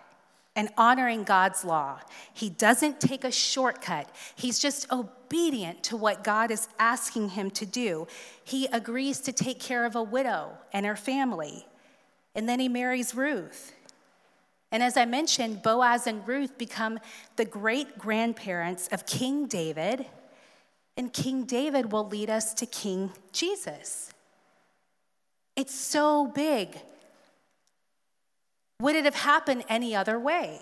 and 0.56 0.70
honoring 0.76 1.22
God's 1.22 1.64
law. 1.64 2.00
He 2.32 2.48
doesn't 2.48 2.98
take 2.98 3.22
a 3.22 3.30
shortcut, 3.30 4.10
he's 4.34 4.58
just 4.58 4.90
obedient 4.90 5.84
to 5.84 5.96
what 5.96 6.24
God 6.24 6.50
is 6.50 6.68
asking 6.78 7.30
him 7.30 7.50
to 7.52 7.66
do. 7.66 8.08
He 8.42 8.66
agrees 8.66 9.20
to 9.20 9.32
take 9.32 9.60
care 9.60 9.84
of 9.84 9.94
a 9.94 10.02
widow 10.02 10.52
and 10.72 10.86
her 10.86 10.96
family, 10.96 11.66
and 12.34 12.48
then 12.48 12.58
he 12.58 12.68
marries 12.68 13.14
Ruth. 13.14 13.74
And 14.72 14.82
as 14.82 14.96
I 14.96 15.04
mentioned, 15.04 15.62
Boaz 15.62 16.06
and 16.06 16.26
Ruth 16.26 16.58
become 16.58 16.98
the 17.36 17.44
great 17.44 17.98
grandparents 17.98 18.88
of 18.88 19.06
King 19.06 19.46
David, 19.46 20.06
and 20.96 21.12
King 21.12 21.44
David 21.44 21.92
will 21.92 22.08
lead 22.08 22.30
us 22.30 22.54
to 22.54 22.66
King 22.66 23.12
Jesus. 23.32 24.10
It's 25.54 25.74
so 25.74 26.26
big. 26.26 26.76
Would 28.80 28.96
it 28.96 29.04
have 29.04 29.14
happened 29.14 29.64
any 29.68 29.94
other 29.94 30.18
way? 30.18 30.60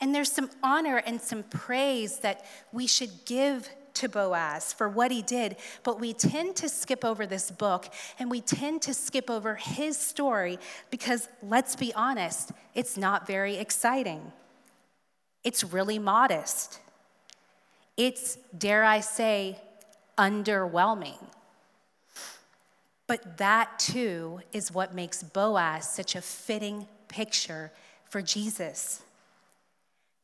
And 0.00 0.14
there's 0.14 0.32
some 0.32 0.50
honor 0.62 0.96
and 0.96 1.20
some 1.20 1.42
praise 1.42 2.20
that 2.20 2.46
we 2.72 2.86
should 2.86 3.10
give 3.26 3.68
to 3.94 4.08
Boaz 4.08 4.72
for 4.72 4.88
what 4.88 5.10
he 5.10 5.20
did, 5.20 5.56
but 5.82 6.00
we 6.00 6.14
tend 6.14 6.56
to 6.56 6.70
skip 6.70 7.04
over 7.04 7.26
this 7.26 7.50
book 7.50 7.92
and 8.18 8.30
we 8.30 8.40
tend 8.40 8.80
to 8.82 8.94
skip 8.94 9.28
over 9.28 9.56
his 9.56 9.98
story 9.98 10.58
because, 10.90 11.28
let's 11.42 11.76
be 11.76 11.92
honest, 11.94 12.52
it's 12.74 12.96
not 12.96 13.26
very 13.26 13.56
exciting. 13.56 14.32
It's 15.44 15.64
really 15.64 15.98
modest. 15.98 16.80
It's, 17.98 18.38
dare 18.56 18.84
I 18.84 19.00
say, 19.00 19.60
underwhelming. 20.16 21.18
But 23.10 23.38
that 23.38 23.80
too 23.80 24.40
is 24.52 24.70
what 24.70 24.94
makes 24.94 25.24
Boaz 25.24 25.90
such 25.90 26.14
a 26.14 26.22
fitting 26.22 26.86
picture 27.08 27.72
for 28.08 28.22
Jesus. 28.22 29.02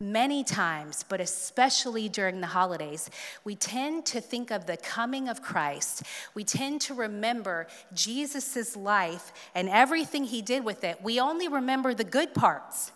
Many 0.01 0.45
times, 0.45 1.05
but 1.09 1.21
especially 1.21 2.09
during 2.09 2.41
the 2.41 2.47
holidays, 2.47 3.11
we 3.43 3.57
tend 3.57 4.07
to 4.07 4.21
think 4.21 4.53
of 4.53 4.67
the 4.67 4.77
coming 4.77 5.29
of 5.29 5.43
Christ. 5.43 6.05
We 6.37 6.45
tend 6.45 6.81
to 6.83 6.95
remember 6.95 7.67
Jesus' 7.93 8.77
life 8.77 9.33
and 9.57 9.69
everything 9.69 10.23
he 10.23 10.41
did 10.41 10.65
with 10.65 10.85
it. 10.85 11.03
We 11.03 11.19
only 11.19 11.49
remember 11.49 11.93
the 11.93 12.05
good 12.05 12.35
parts. 12.35 12.93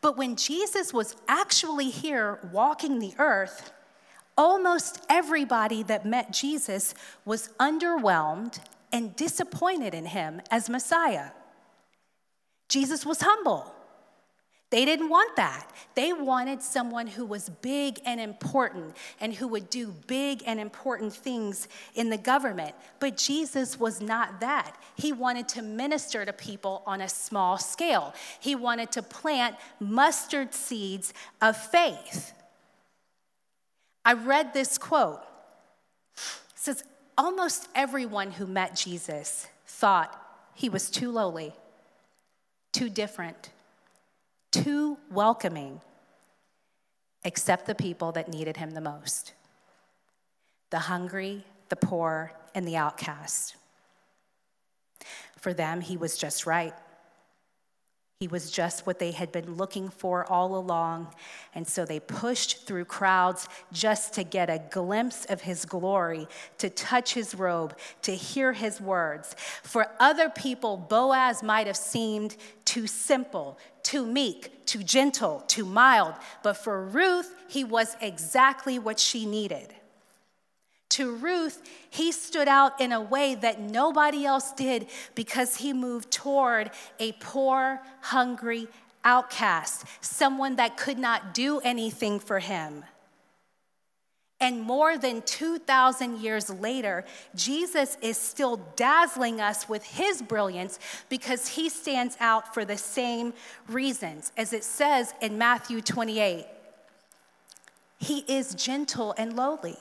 But 0.00 0.16
when 0.16 0.36
Jesus 0.36 0.94
was 0.94 1.16
actually 1.28 1.90
here 1.90 2.38
walking 2.50 2.98
the 2.98 3.12
earth, 3.18 3.72
almost 4.40 5.04
everybody 5.10 5.82
that 5.82 6.06
met 6.06 6.32
Jesus 6.32 6.94
was 7.26 7.50
underwhelmed 7.60 8.58
and 8.90 9.14
disappointed 9.14 9.92
in 9.92 10.06
him 10.06 10.40
as 10.50 10.70
Messiah. 10.70 11.32
Jesus 12.66 13.04
was 13.04 13.20
humble. 13.20 13.74
They 14.70 14.86
didn't 14.86 15.10
want 15.10 15.36
that. 15.36 15.70
They 15.94 16.14
wanted 16.14 16.62
someone 16.62 17.06
who 17.06 17.26
was 17.26 17.50
big 17.50 18.00
and 18.06 18.18
important 18.18 18.96
and 19.20 19.34
who 19.34 19.46
would 19.48 19.68
do 19.68 19.92
big 20.06 20.42
and 20.46 20.58
important 20.58 21.12
things 21.12 21.68
in 21.94 22.08
the 22.08 22.16
government. 22.16 22.74
But 22.98 23.18
Jesus 23.18 23.78
was 23.78 24.00
not 24.00 24.40
that. 24.40 24.74
He 24.94 25.12
wanted 25.12 25.48
to 25.48 25.62
minister 25.62 26.24
to 26.24 26.32
people 26.32 26.82
on 26.86 27.02
a 27.02 27.10
small 27.10 27.58
scale, 27.58 28.14
he 28.38 28.54
wanted 28.54 28.90
to 28.92 29.02
plant 29.02 29.56
mustard 29.80 30.54
seeds 30.54 31.12
of 31.42 31.58
faith. 31.58 32.32
I 34.04 34.14
read 34.14 34.52
this 34.52 34.78
quote. 34.78 35.22
It 36.14 36.20
says, 36.54 36.84
Almost 37.18 37.68
everyone 37.74 38.30
who 38.30 38.46
met 38.46 38.74
Jesus 38.76 39.46
thought 39.66 40.16
he 40.54 40.68
was 40.68 40.90
too 40.90 41.10
lowly, 41.10 41.54
too 42.72 42.88
different 42.88 43.50
too 44.50 44.98
welcoming, 45.10 45.80
except 47.24 47.66
the 47.66 47.74
people 47.74 48.12
that 48.12 48.28
needed 48.28 48.56
him 48.56 48.70
the 48.72 48.80
most 48.80 49.34
the 50.70 50.78
hungry, 50.78 51.44
the 51.68 51.74
poor, 51.74 52.30
and 52.54 52.66
the 52.66 52.76
outcast. 52.76 53.56
For 55.36 55.52
them, 55.52 55.80
he 55.80 55.96
was 55.96 56.16
just 56.16 56.46
right. 56.46 56.72
He 58.20 58.28
was 58.28 58.50
just 58.50 58.86
what 58.86 58.98
they 58.98 59.12
had 59.12 59.32
been 59.32 59.54
looking 59.54 59.88
for 59.88 60.30
all 60.30 60.54
along. 60.54 61.14
And 61.54 61.66
so 61.66 61.86
they 61.86 62.00
pushed 62.00 62.66
through 62.66 62.84
crowds 62.84 63.48
just 63.72 64.12
to 64.12 64.24
get 64.24 64.50
a 64.50 64.62
glimpse 64.70 65.24
of 65.24 65.40
his 65.40 65.64
glory, 65.64 66.28
to 66.58 66.68
touch 66.68 67.14
his 67.14 67.34
robe, 67.34 67.78
to 68.02 68.14
hear 68.14 68.52
his 68.52 68.78
words. 68.78 69.34
For 69.62 69.88
other 69.98 70.28
people, 70.28 70.76
Boaz 70.76 71.42
might 71.42 71.66
have 71.66 71.78
seemed 71.78 72.36
too 72.66 72.86
simple, 72.86 73.58
too 73.82 74.04
meek, 74.04 74.66
too 74.66 74.82
gentle, 74.82 75.42
too 75.46 75.64
mild. 75.64 76.12
But 76.42 76.58
for 76.58 76.84
Ruth, 76.84 77.34
he 77.48 77.64
was 77.64 77.96
exactly 78.02 78.78
what 78.78 79.00
she 79.00 79.24
needed. 79.24 79.72
To 81.00 81.12
Ruth, 81.12 81.62
he 81.88 82.12
stood 82.12 82.46
out 82.46 82.78
in 82.78 82.92
a 82.92 83.00
way 83.00 83.34
that 83.34 83.58
nobody 83.58 84.26
else 84.26 84.52
did 84.52 84.86
because 85.14 85.56
he 85.56 85.72
moved 85.72 86.10
toward 86.10 86.70
a 86.98 87.12
poor, 87.12 87.80
hungry 88.02 88.68
outcast, 89.02 89.86
someone 90.02 90.56
that 90.56 90.76
could 90.76 90.98
not 90.98 91.32
do 91.32 91.58
anything 91.60 92.20
for 92.20 92.38
him. 92.38 92.84
And 94.40 94.60
more 94.60 94.98
than 94.98 95.22
2,000 95.22 96.20
years 96.20 96.50
later, 96.50 97.06
Jesus 97.34 97.96
is 98.02 98.18
still 98.18 98.58
dazzling 98.76 99.40
us 99.40 99.70
with 99.70 99.82
his 99.82 100.20
brilliance 100.20 100.78
because 101.08 101.48
he 101.48 101.70
stands 101.70 102.14
out 102.20 102.52
for 102.52 102.66
the 102.66 102.76
same 102.76 103.32
reasons. 103.68 104.32
As 104.36 104.52
it 104.52 104.64
says 104.64 105.14
in 105.22 105.38
Matthew 105.38 105.80
28, 105.80 106.44
he 108.00 108.18
is 108.28 108.54
gentle 108.54 109.14
and 109.16 109.34
lowly. 109.34 109.78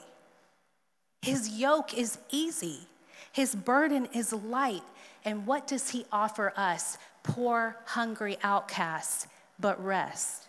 His 1.22 1.50
yoke 1.50 1.98
is 1.98 2.18
easy, 2.32 2.88
His 3.32 3.56
burden 3.56 4.08
is 4.14 4.34
light. 4.34 4.84
And 5.26 5.46
what 5.46 5.68
does 5.68 5.90
he 5.90 6.06
offer 6.14 6.54
us, 6.56 6.98
poor, 7.24 7.76
hungry 7.86 8.38
outcasts, 8.42 9.28
but 9.60 9.84
rest? 9.84 10.48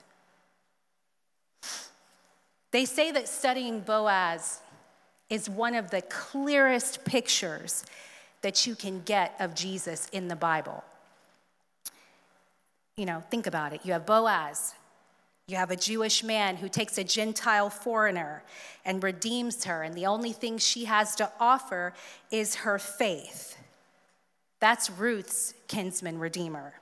They 2.70 2.84
say 2.84 3.10
that 3.10 3.28
studying 3.28 3.80
Boaz 3.80 4.60
is 5.28 5.50
one 5.50 5.74
of 5.74 5.90
the 5.90 6.02
clearest 6.02 7.04
pictures 7.04 7.84
that 8.42 8.66
you 8.66 8.74
can 8.74 9.02
get 9.02 9.34
of 9.40 9.54
Jesus 9.54 10.08
in 10.12 10.28
the 10.28 10.36
Bible. 10.36 10.84
You 12.96 13.06
know, 13.06 13.22
think 13.30 13.46
about 13.46 13.72
it. 13.72 13.80
You 13.84 13.92
have 13.92 14.06
Boaz, 14.06 14.74
you 15.50 15.56
have 15.56 15.70
a 15.70 15.76
Jewish 15.76 16.22
man 16.22 16.56
who 16.56 16.68
takes 16.68 16.96
a 16.96 17.04
Gentile 17.04 17.70
foreigner 17.70 18.42
and 18.84 19.02
redeems 19.02 19.64
her, 19.64 19.82
and 19.82 19.94
the 19.94 20.06
only 20.06 20.32
thing 20.32 20.58
she 20.58 20.84
has 20.84 21.16
to 21.16 21.30
offer 21.40 21.92
is 22.30 22.56
her 22.56 22.78
faith. 22.78 23.56
That's 24.60 24.90
Ruth's 24.90 25.54
kinsman 25.68 26.18
redeemer. 26.18 26.74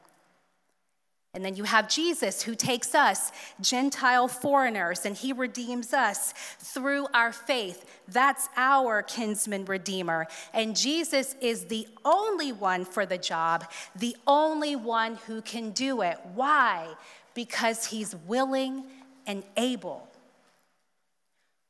And 1.35 1.45
then 1.45 1.57
you 1.57 1.65
have 1.65 1.89
Jesus 1.89 2.43
who 2.43 2.55
takes 2.55 2.95
us, 2.95 3.31
Gentile 3.61 4.29
foreigners, 4.29 5.05
and 5.05 5.15
he 5.15 5.33
redeems 5.33 5.93
us 5.93 6.33
through 6.59 7.07
our 7.15 7.33
faith. 7.33 7.85
That's 8.09 8.49
our 8.57 9.03
kinsman 9.03 9.67
redeemer. 9.67 10.27
And 10.55 10.75
Jesus 10.75 11.37
is 11.41 11.67
the 11.67 11.87
only 12.05 12.51
one 12.51 12.85
for 12.85 13.07
the 13.07 13.19
job, 13.19 13.71
the 13.95 14.17
only 14.27 14.75
one 14.75 15.17
who 15.27 15.43
can 15.43 15.71
do 15.71 16.01
it. 16.01 16.19
Why? 16.35 16.89
Because 17.35 17.87
he's 17.87 18.15
willing 18.15 18.85
and 19.27 19.43
able. 19.57 20.09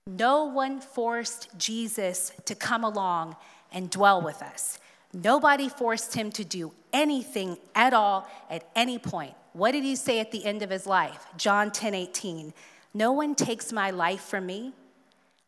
No 0.06 0.44
one 0.44 0.80
forced 0.80 1.48
Jesus 1.58 2.32
to 2.46 2.54
come 2.54 2.82
along 2.82 3.36
and 3.72 3.90
dwell 3.90 4.22
with 4.22 4.42
us. 4.42 4.78
Nobody 5.12 5.68
forced 5.68 6.14
him 6.14 6.30
to 6.32 6.44
do 6.44 6.72
anything 6.92 7.58
at 7.74 7.92
all 7.92 8.28
at 8.50 8.68
any 8.74 8.98
point. 8.98 9.34
What 9.52 9.72
did 9.72 9.84
he 9.84 9.96
say 9.96 10.20
at 10.20 10.30
the 10.30 10.44
end 10.44 10.62
of 10.62 10.70
his 10.70 10.86
life? 10.86 11.26
John 11.36 11.70
10 11.70 11.94
18. 11.94 12.54
No 12.94 13.12
one 13.12 13.34
takes 13.34 13.72
my 13.72 13.90
life 13.90 14.22
from 14.22 14.46
me. 14.46 14.72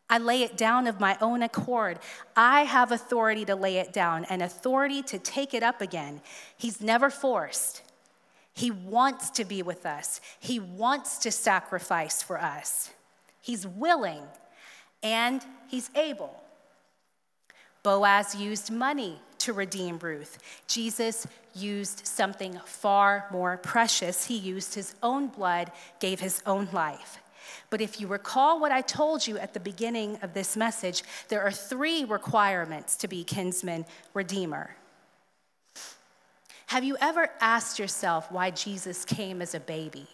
I 0.09 0.19
lay 0.19 0.43
it 0.43 0.57
down 0.57 0.87
of 0.87 0.99
my 0.99 1.17
own 1.21 1.43
accord. 1.43 2.01
I 2.37 2.65
have 2.65 2.91
authority 2.91 3.45
to 3.45 3.55
lay 3.55 3.77
it 3.79 3.93
down 3.93 4.25
and 4.25 4.43
authority 4.43 5.03
to 5.05 5.19
take 5.19 5.55
it 5.55 5.63
up 5.63 5.81
again. 5.81 6.21
He's 6.57 6.81
never 6.81 7.11
forced. 7.11 7.83
He 8.61 8.71
wants 8.71 9.31
to 9.31 9.47
be 9.47 9.63
with 9.63 9.87
us, 9.87 10.21
He 10.39 10.61
wants 10.61 11.17
to 11.21 11.31
sacrifice 11.31 12.23
for 12.23 12.39
us. 12.39 12.91
He's 13.41 13.67
willing 13.67 14.23
and 15.03 15.43
He's 15.69 15.89
able. 15.95 16.39
Boaz 17.83 18.35
used 18.35 18.71
money 18.71 19.19
to 19.39 19.55
redeem 19.55 19.99
Ruth. 19.99 20.37
Jesus 20.69 21.27
used 21.55 22.07
something 22.07 22.61
far 22.67 23.27
more 23.33 23.57
precious. 23.57 24.27
He 24.27 24.37
used 24.37 24.75
his 24.75 24.95
own 25.03 25.29
blood, 25.29 25.73
gave 25.99 26.21
his 26.21 26.43
own 26.45 26.69
life. 26.71 27.17
But 27.71 27.81
if 27.81 27.99
you 27.99 28.07
recall 28.07 28.61
what 28.61 28.73
I 28.73 28.83
told 28.83 29.27
you 29.27 29.39
at 29.39 29.55
the 29.55 29.61
beginning 29.61 30.19
of 30.21 30.35
this 30.35 30.59
message, 30.59 31.03
there 31.29 31.41
are 31.41 31.51
three 31.51 32.05
requirements 32.05 32.97
to 32.97 33.09
be 33.09 33.25
kinsman 33.25 33.87
redeemer. 34.13 34.77
Have 36.71 36.85
you 36.85 36.97
ever 37.01 37.29
asked 37.41 37.81
yourself 37.81 38.31
why 38.31 38.53
Jesus 38.53 39.05
came 39.05 39.43
as 39.43 39.57
a 39.57 39.59
baby? 39.59 40.07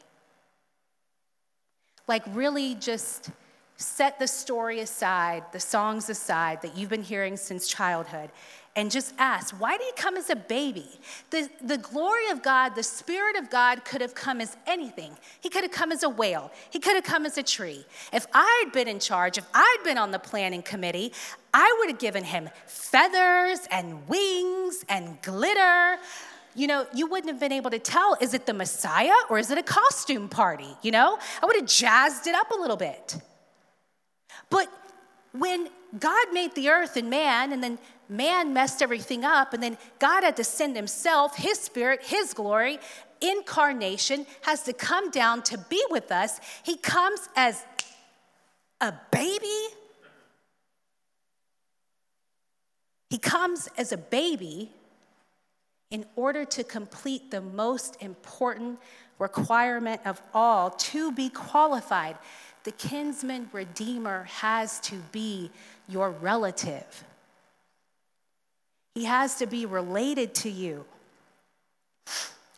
Like, 2.08 2.22
really 2.28 2.76
just 2.76 3.28
set 3.76 4.18
the 4.18 4.26
story 4.26 4.80
aside, 4.80 5.44
the 5.52 5.60
songs 5.60 6.08
aside 6.08 6.62
that 6.62 6.74
you've 6.74 6.88
been 6.88 7.02
hearing 7.02 7.36
since 7.36 7.68
childhood, 7.68 8.30
and 8.74 8.90
just 8.90 9.12
ask, 9.18 9.54
why 9.60 9.76
did 9.76 9.84
he 9.84 9.92
come 10.00 10.16
as 10.16 10.30
a 10.30 10.36
baby? 10.36 10.88
The, 11.28 11.50
the 11.62 11.76
glory 11.76 12.30
of 12.30 12.42
God, 12.42 12.74
the 12.74 12.82
Spirit 12.82 13.36
of 13.36 13.50
God 13.50 13.84
could 13.84 14.00
have 14.00 14.14
come 14.14 14.40
as 14.40 14.56
anything. 14.66 15.14
He 15.42 15.50
could 15.50 15.62
have 15.62 15.72
come 15.72 15.92
as 15.92 16.04
a 16.04 16.08
whale, 16.08 16.50
he 16.70 16.78
could 16.78 16.94
have 16.94 17.04
come 17.04 17.26
as 17.26 17.36
a 17.36 17.42
tree. 17.42 17.84
If 18.14 18.26
I'd 18.32 18.70
been 18.72 18.88
in 18.88 18.98
charge, 18.98 19.36
if 19.36 19.46
I'd 19.52 19.80
been 19.84 19.98
on 19.98 20.10
the 20.10 20.18
planning 20.18 20.62
committee, 20.62 21.12
I 21.52 21.76
would 21.80 21.90
have 21.90 21.98
given 21.98 22.24
him 22.24 22.48
feathers 22.64 23.60
and 23.70 24.08
wings 24.08 24.86
and 24.88 25.20
glitter 25.20 25.98
you 26.56 26.66
know, 26.66 26.86
you 26.94 27.06
wouldn't 27.06 27.30
have 27.30 27.38
been 27.38 27.52
able 27.52 27.70
to 27.70 27.78
tell 27.78 28.16
is 28.20 28.34
it 28.34 28.46
the 28.46 28.54
Messiah 28.54 29.12
or 29.28 29.38
is 29.38 29.50
it 29.50 29.58
a 29.58 29.62
costume 29.62 30.28
party? 30.28 30.68
You 30.82 30.90
know, 30.90 31.18
I 31.42 31.46
would 31.46 31.56
have 31.56 31.66
jazzed 31.66 32.26
it 32.26 32.34
up 32.34 32.50
a 32.50 32.54
little 32.54 32.76
bit. 32.76 33.16
But 34.50 34.68
when 35.32 35.68
God 35.98 36.32
made 36.32 36.54
the 36.54 36.70
earth 36.70 36.96
and 36.96 37.10
man, 37.10 37.52
and 37.52 37.62
then 37.62 37.78
man 38.08 38.52
messed 38.52 38.82
everything 38.82 39.24
up, 39.24 39.52
and 39.52 39.62
then 39.62 39.76
God 39.98 40.24
had 40.24 40.36
to 40.36 40.44
send 40.44 40.76
himself, 40.76 41.36
his 41.36 41.58
spirit, 41.58 42.02
his 42.02 42.32
glory, 42.32 42.78
incarnation 43.20 44.26
has 44.42 44.62
to 44.62 44.72
come 44.72 45.10
down 45.10 45.42
to 45.42 45.58
be 45.58 45.82
with 45.90 46.10
us. 46.10 46.40
He 46.62 46.76
comes 46.76 47.28
as 47.36 47.64
a 48.80 48.94
baby. 49.10 49.66
He 53.10 53.18
comes 53.18 53.68
as 53.76 53.92
a 53.92 53.96
baby 53.96 54.72
in 55.90 56.04
order 56.16 56.44
to 56.44 56.64
complete 56.64 57.30
the 57.30 57.40
most 57.40 57.96
important 58.00 58.78
requirement 59.18 60.00
of 60.04 60.20
all 60.34 60.70
to 60.70 61.12
be 61.12 61.28
qualified 61.28 62.16
the 62.66 62.72
kinsman 62.72 63.48
redeemer 63.52 64.24
has 64.24 64.80
to 64.80 64.96
be 65.12 65.52
your 65.88 66.10
relative. 66.10 67.04
He 68.96 69.04
has 69.04 69.36
to 69.36 69.46
be 69.46 69.66
related 69.66 70.34
to 70.34 70.50
you. 70.50 70.84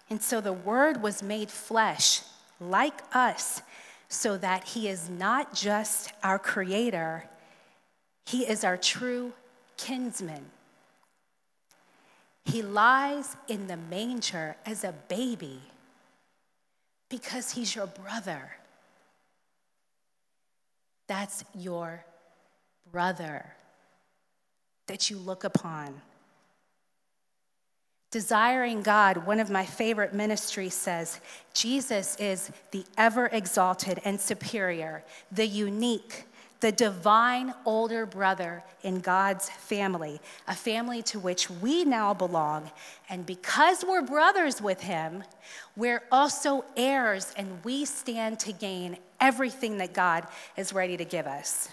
And 0.08 0.22
so 0.22 0.40
the 0.40 0.54
word 0.54 1.02
was 1.02 1.22
made 1.22 1.50
flesh 1.50 2.22
like 2.58 3.02
us 3.14 3.60
so 4.08 4.38
that 4.38 4.64
he 4.64 4.88
is 4.88 5.10
not 5.10 5.52
just 5.52 6.10
our 6.22 6.38
creator, 6.38 7.24
he 8.24 8.48
is 8.48 8.64
our 8.64 8.78
true 8.78 9.34
kinsman. 9.76 10.46
He 12.50 12.62
lies 12.62 13.36
in 13.46 13.66
the 13.66 13.76
manger 13.76 14.56
as 14.64 14.82
a 14.82 14.92
baby 15.08 15.60
because 17.10 17.50
he's 17.52 17.74
your 17.74 17.86
brother. 17.86 18.52
That's 21.08 21.44
your 21.54 22.04
brother 22.90 23.44
that 24.86 25.10
you 25.10 25.18
look 25.18 25.44
upon. 25.44 26.00
Desiring 28.10 28.80
God, 28.80 29.26
one 29.26 29.40
of 29.40 29.50
my 29.50 29.66
favorite 29.66 30.14
ministries 30.14 30.72
says, 30.72 31.20
Jesus 31.52 32.16
is 32.16 32.50
the 32.70 32.86
ever 32.96 33.26
exalted 33.26 34.00
and 34.06 34.18
superior, 34.18 35.04
the 35.30 35.46
unique, 35.46 36.24
the 36.60 36.72
divine 36.72 37.54
older 37.64 38.04
brother 38.04 38.64
in 38.82 39.00
God's 39.00 39.48
family, 39.48 40.20
a 40.46 40.54
family 40.54 41.02
to 41.02 41.18
which 41.18 41.48
we 41.50 41.84
now 41.84 42.14
belong. 42.14 42.70
And 43.08 43.24
because 43.24 43.84
we're 43.86 44.02
brothers 44.02 44.60
with 44.60 44.80
him, 44.80 45.22
we're 45.76 46.02
also 46.10 46.64
heirs 46.76 47.32
and 47.36 47.62
we 47.64 47.84
stand 47.84 48.40
to 48.40 48.52
gain 48.52 48.96
everything 49.20 49.78
that 49.78 49.92
God 49.92 50.26
is 50.56 50.72
ready 50.72 50.96
to 50.96 51.04
give 51.04 51.26
us. 51.26 51.68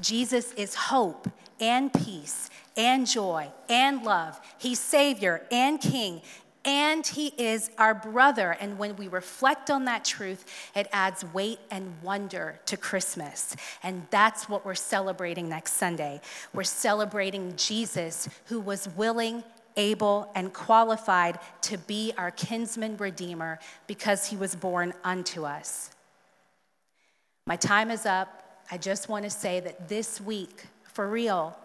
Jesus 0.00 0.52
is 0.54 0.74
hope 0.74 1.28
and 1.58 1.92
peace 1.92 2.50
and 2.76 3.06
joy 3.06 3.48
and 3.68 4.02
love. 4.02 4.38
He's 4.58 4.78
Savior 4.78 5.42
and 5.50 5.80
King 5.80 6.20
and 6.66 7.06
He 7.06 7.28
is 7.38 7.70
our 7.78 7.94
brother. 7.94 8.56
And 8.60 8.76
when 8.76 8.96
we 8.96 9.08
reflect 9.08 9.70
on 9.70 9.86
that 9.86 10.04
truth, 10.04 10.44
it 10.74 10.88
adds 10.92 11.24
weight 11.32 11.60
and 11.70 11.94
wonder 12.02 12.60
to 12.66 12.76
Christmas. 12.76 13.56
And 13.82 14.06
that's 14.10 14.48
what 14.48 14.66
we're 14.66 14.74
celebrating 14.74 15.48
next 15.48 15.74
Sunday. 15.74 16.20
We're 16.52 16.64
celebrating 16.64 17.54
Jesus, 17.56 18.28
who 18.46 18.60
was 18.60 18.88
willing 18.90 19.44
able 19.76 20.30
and 20.34 20.52
qualified 20.52 21.38
to 21.60 21.78
be 21.78 22.12
our 22.16 22.30
kinsman 22.30 22.96
redeemer 22.96 23.58
because 23.86 24.26
he 24.26 24.36
was 24.36 24.56
born 24.56 24.92
unto 25.04 25.44
us. 25.44 25.90
My 27.46 27.56
time 27.56 27.90
is 27.90 28.06
up. 28.06 28.64
I 28.70 28.78
just 28.78 29.08
want 29.08 29.24
to 29.24 29.30
say 29.30 29.60
that 29.60 29.88
this 29.88 30.20
week, 30.20 30.64
for 30.82 31.08
real, 31.08 31.56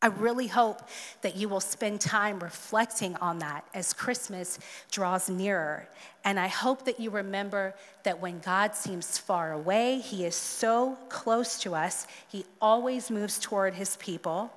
I 0.00 0.06
really 0.06 0.46
hope 0.46 0.82
that 1.22 1.36
you 1.36 1.48
will 1.48 1.60
spend 1.60 2.00
time 2.00 2.38
reflecting 2.38 3.16
on 3.16 3.40
that 3.40 3.66
as 3.74 3.92
Christmas 3.92 4.60
draws 4.92 5.28
nearer. 5.28 5.88
And 6.24 6.38
I 6.38 6.46
hope 6.46 6.84
that 6.84 7.00
you 7.00 7.10
remember 7.10 7.74
that 8.04 8.20
when 8.20 8.38
God 8.38 8.76
seems 8.76 9.18
far 9.18 9.52
away, 9.52 9.98
He 9.98 10.24
is 10.24 10.36
so 10.36 10.96
close 11.08 11.58
to 11.60 11.74
us, 11.74 12.06
He 12.28 12.44
always 12.60 13.10
moves 13.10 13.40
toward 13.40 13.74
His 13.74 13.96
people. 13.96 14.52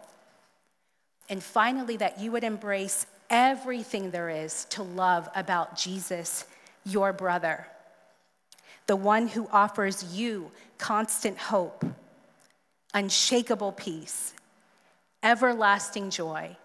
And 1.27 1.41
finally, 1.41 1.97
that 1.97 2.19
you 2.19 2.31
would 2.33 2.43
embrace 2.43 3.07
everything 3.31 4.11
there 4.11 4.29
is 4.29 4.65
to 4.65 4.83
love 4.83 5.27
about 5.33 5.75
Jesus, 5.75 6.45
your 6.85 7.13
brother, 7.13 7.65
the 8.85 8.95
one 8.95 9.27
who 9.27 9.47
offers 9.51 10.03
you 10.13 10.51
constant 10.77 11.37
hope, 11.37 11.83
unshakable 12.93 13.71
peace 13.71 14.33
everlasting 15.23 16.09
joy, 16.09 16.55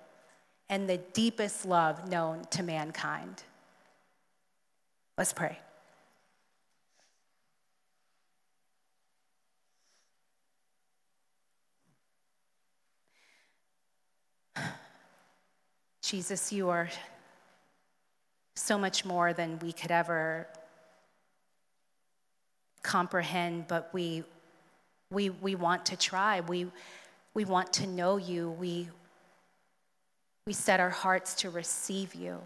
and 0.69 0.89
the 0.89 0.99
deepest 0.99 1.65
love 1.67 2.09
known 2.09 2.43
to 2.51 2.63
mankind. 2.63 3.43
Let's 5.19 5.33
pray. 5.33 5.59
Jesus, 16.03 16.53
you 16.53 16.69
are 16.69 16.89
so 18.57 18.77
much 18.79 19.05
more 19.05 19.33
than 19.33 19.59
we 19.61 19.73
could 19.73 19.91
ever 19.91 20.49
comprehend, 22.83 23.67
but 23.69 23.91
we, 23.93 24.25
we, 25.11 25.31
we 25.31 25.55
want 25.55 25.87
to 25.87 25.97
try. 25.97 26.41
We, 26.41 26.67
we 27.37 27.45
want 27.45 27.71
to 27.71 27.87
know 27.87 28.17
you. 28.17 28.51
We, 28.53 28.89
we 30.47 30.55
set 30.55 30.81
our 30.81 30.89
hearts 30.89 31.35
to 31.35 31.51
receive 31.51 32.15
you. 32.15 32.41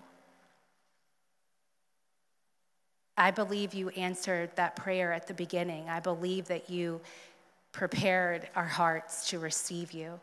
I 3.16 3.31
believe 3.31 3.72
you 3.72 3.90
answered 3.90 4.50
that 4.57 4.74
prayer 4.74 5.12
at 5.12 5.29
the 5.29 5.35
beginning. 5.35 5.88
I 5.88 6.00
believe 6.00 6.48
that 6.48 6.68
you 6.68 7.00
prepared 7.70 8.48
our 8.57 8.66
hearts 8.66 9.29
to 9.31 9.38
receive 9.38 9.92
you. 9.92 10.18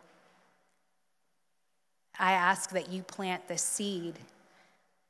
I 2.19 2.33
ask 2.33 2.71
that 2.71 2.89
you 2.89 3.03
plant 3.03 3.47
the 3.47 3.57
seed 3.57 4.15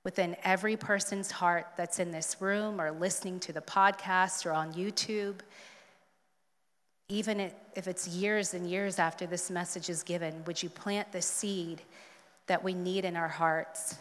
within 0.04 0.36
every 0.44 0.78
person's 0.78 1.32
heart 1.32 1.66
that's 1.76 1.98
in 1.98 2.12
this 2.12 2.38
room 2.40 2.80
or 2.80 2.92
listening 2.92 3.40
to 3.40 3.54
the 3.54 3.62
podcast 3.62 4.46
or 4.46 4.52
on 4.52 4.76
YouTube. 4.76 5.40
Even 7.10 7.40
if 7.76 7.88
it's 7.88 8.08
years 8.08 8.54
and 8.54 8.70
years 8.70 9.00
after 9.00 9.26
this 9.26 9.50
message 9.50 9.90
is 9.90 10.04
given, 10.04 10.44
would 10.46 10.62
you 10.62 10.70
plant 10.70 11.12
the 11.12 11.22
seed 11.22 11.82
that 12.48 12.64
we 12.64 12.74
need 12.74 13.06
in 13.06 13.16
our 13.16 13.28
hearts 13.28 13.96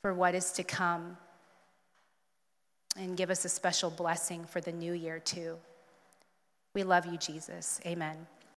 for 0.00 0.14
what 0.14 0.34
is 0.34 0.52
to 0.52 0.64
come? 0.64 1.16
And 2.98 3.14
give 3.14 3.28
us 3.28 3.44
a 3.44 3.50
special 3.50 3.90
blessing 3.90 4.46
for 4.46 4.62
the 4.62 4.72
new 4.72 4.94
year, 4.94 5.18
too. 5.18 5.58
We 6.72 6.82
love 6.82 7.04
you, 7.04 7.18
Jesus. 7.18 7.78
Amen. 7.84 8.26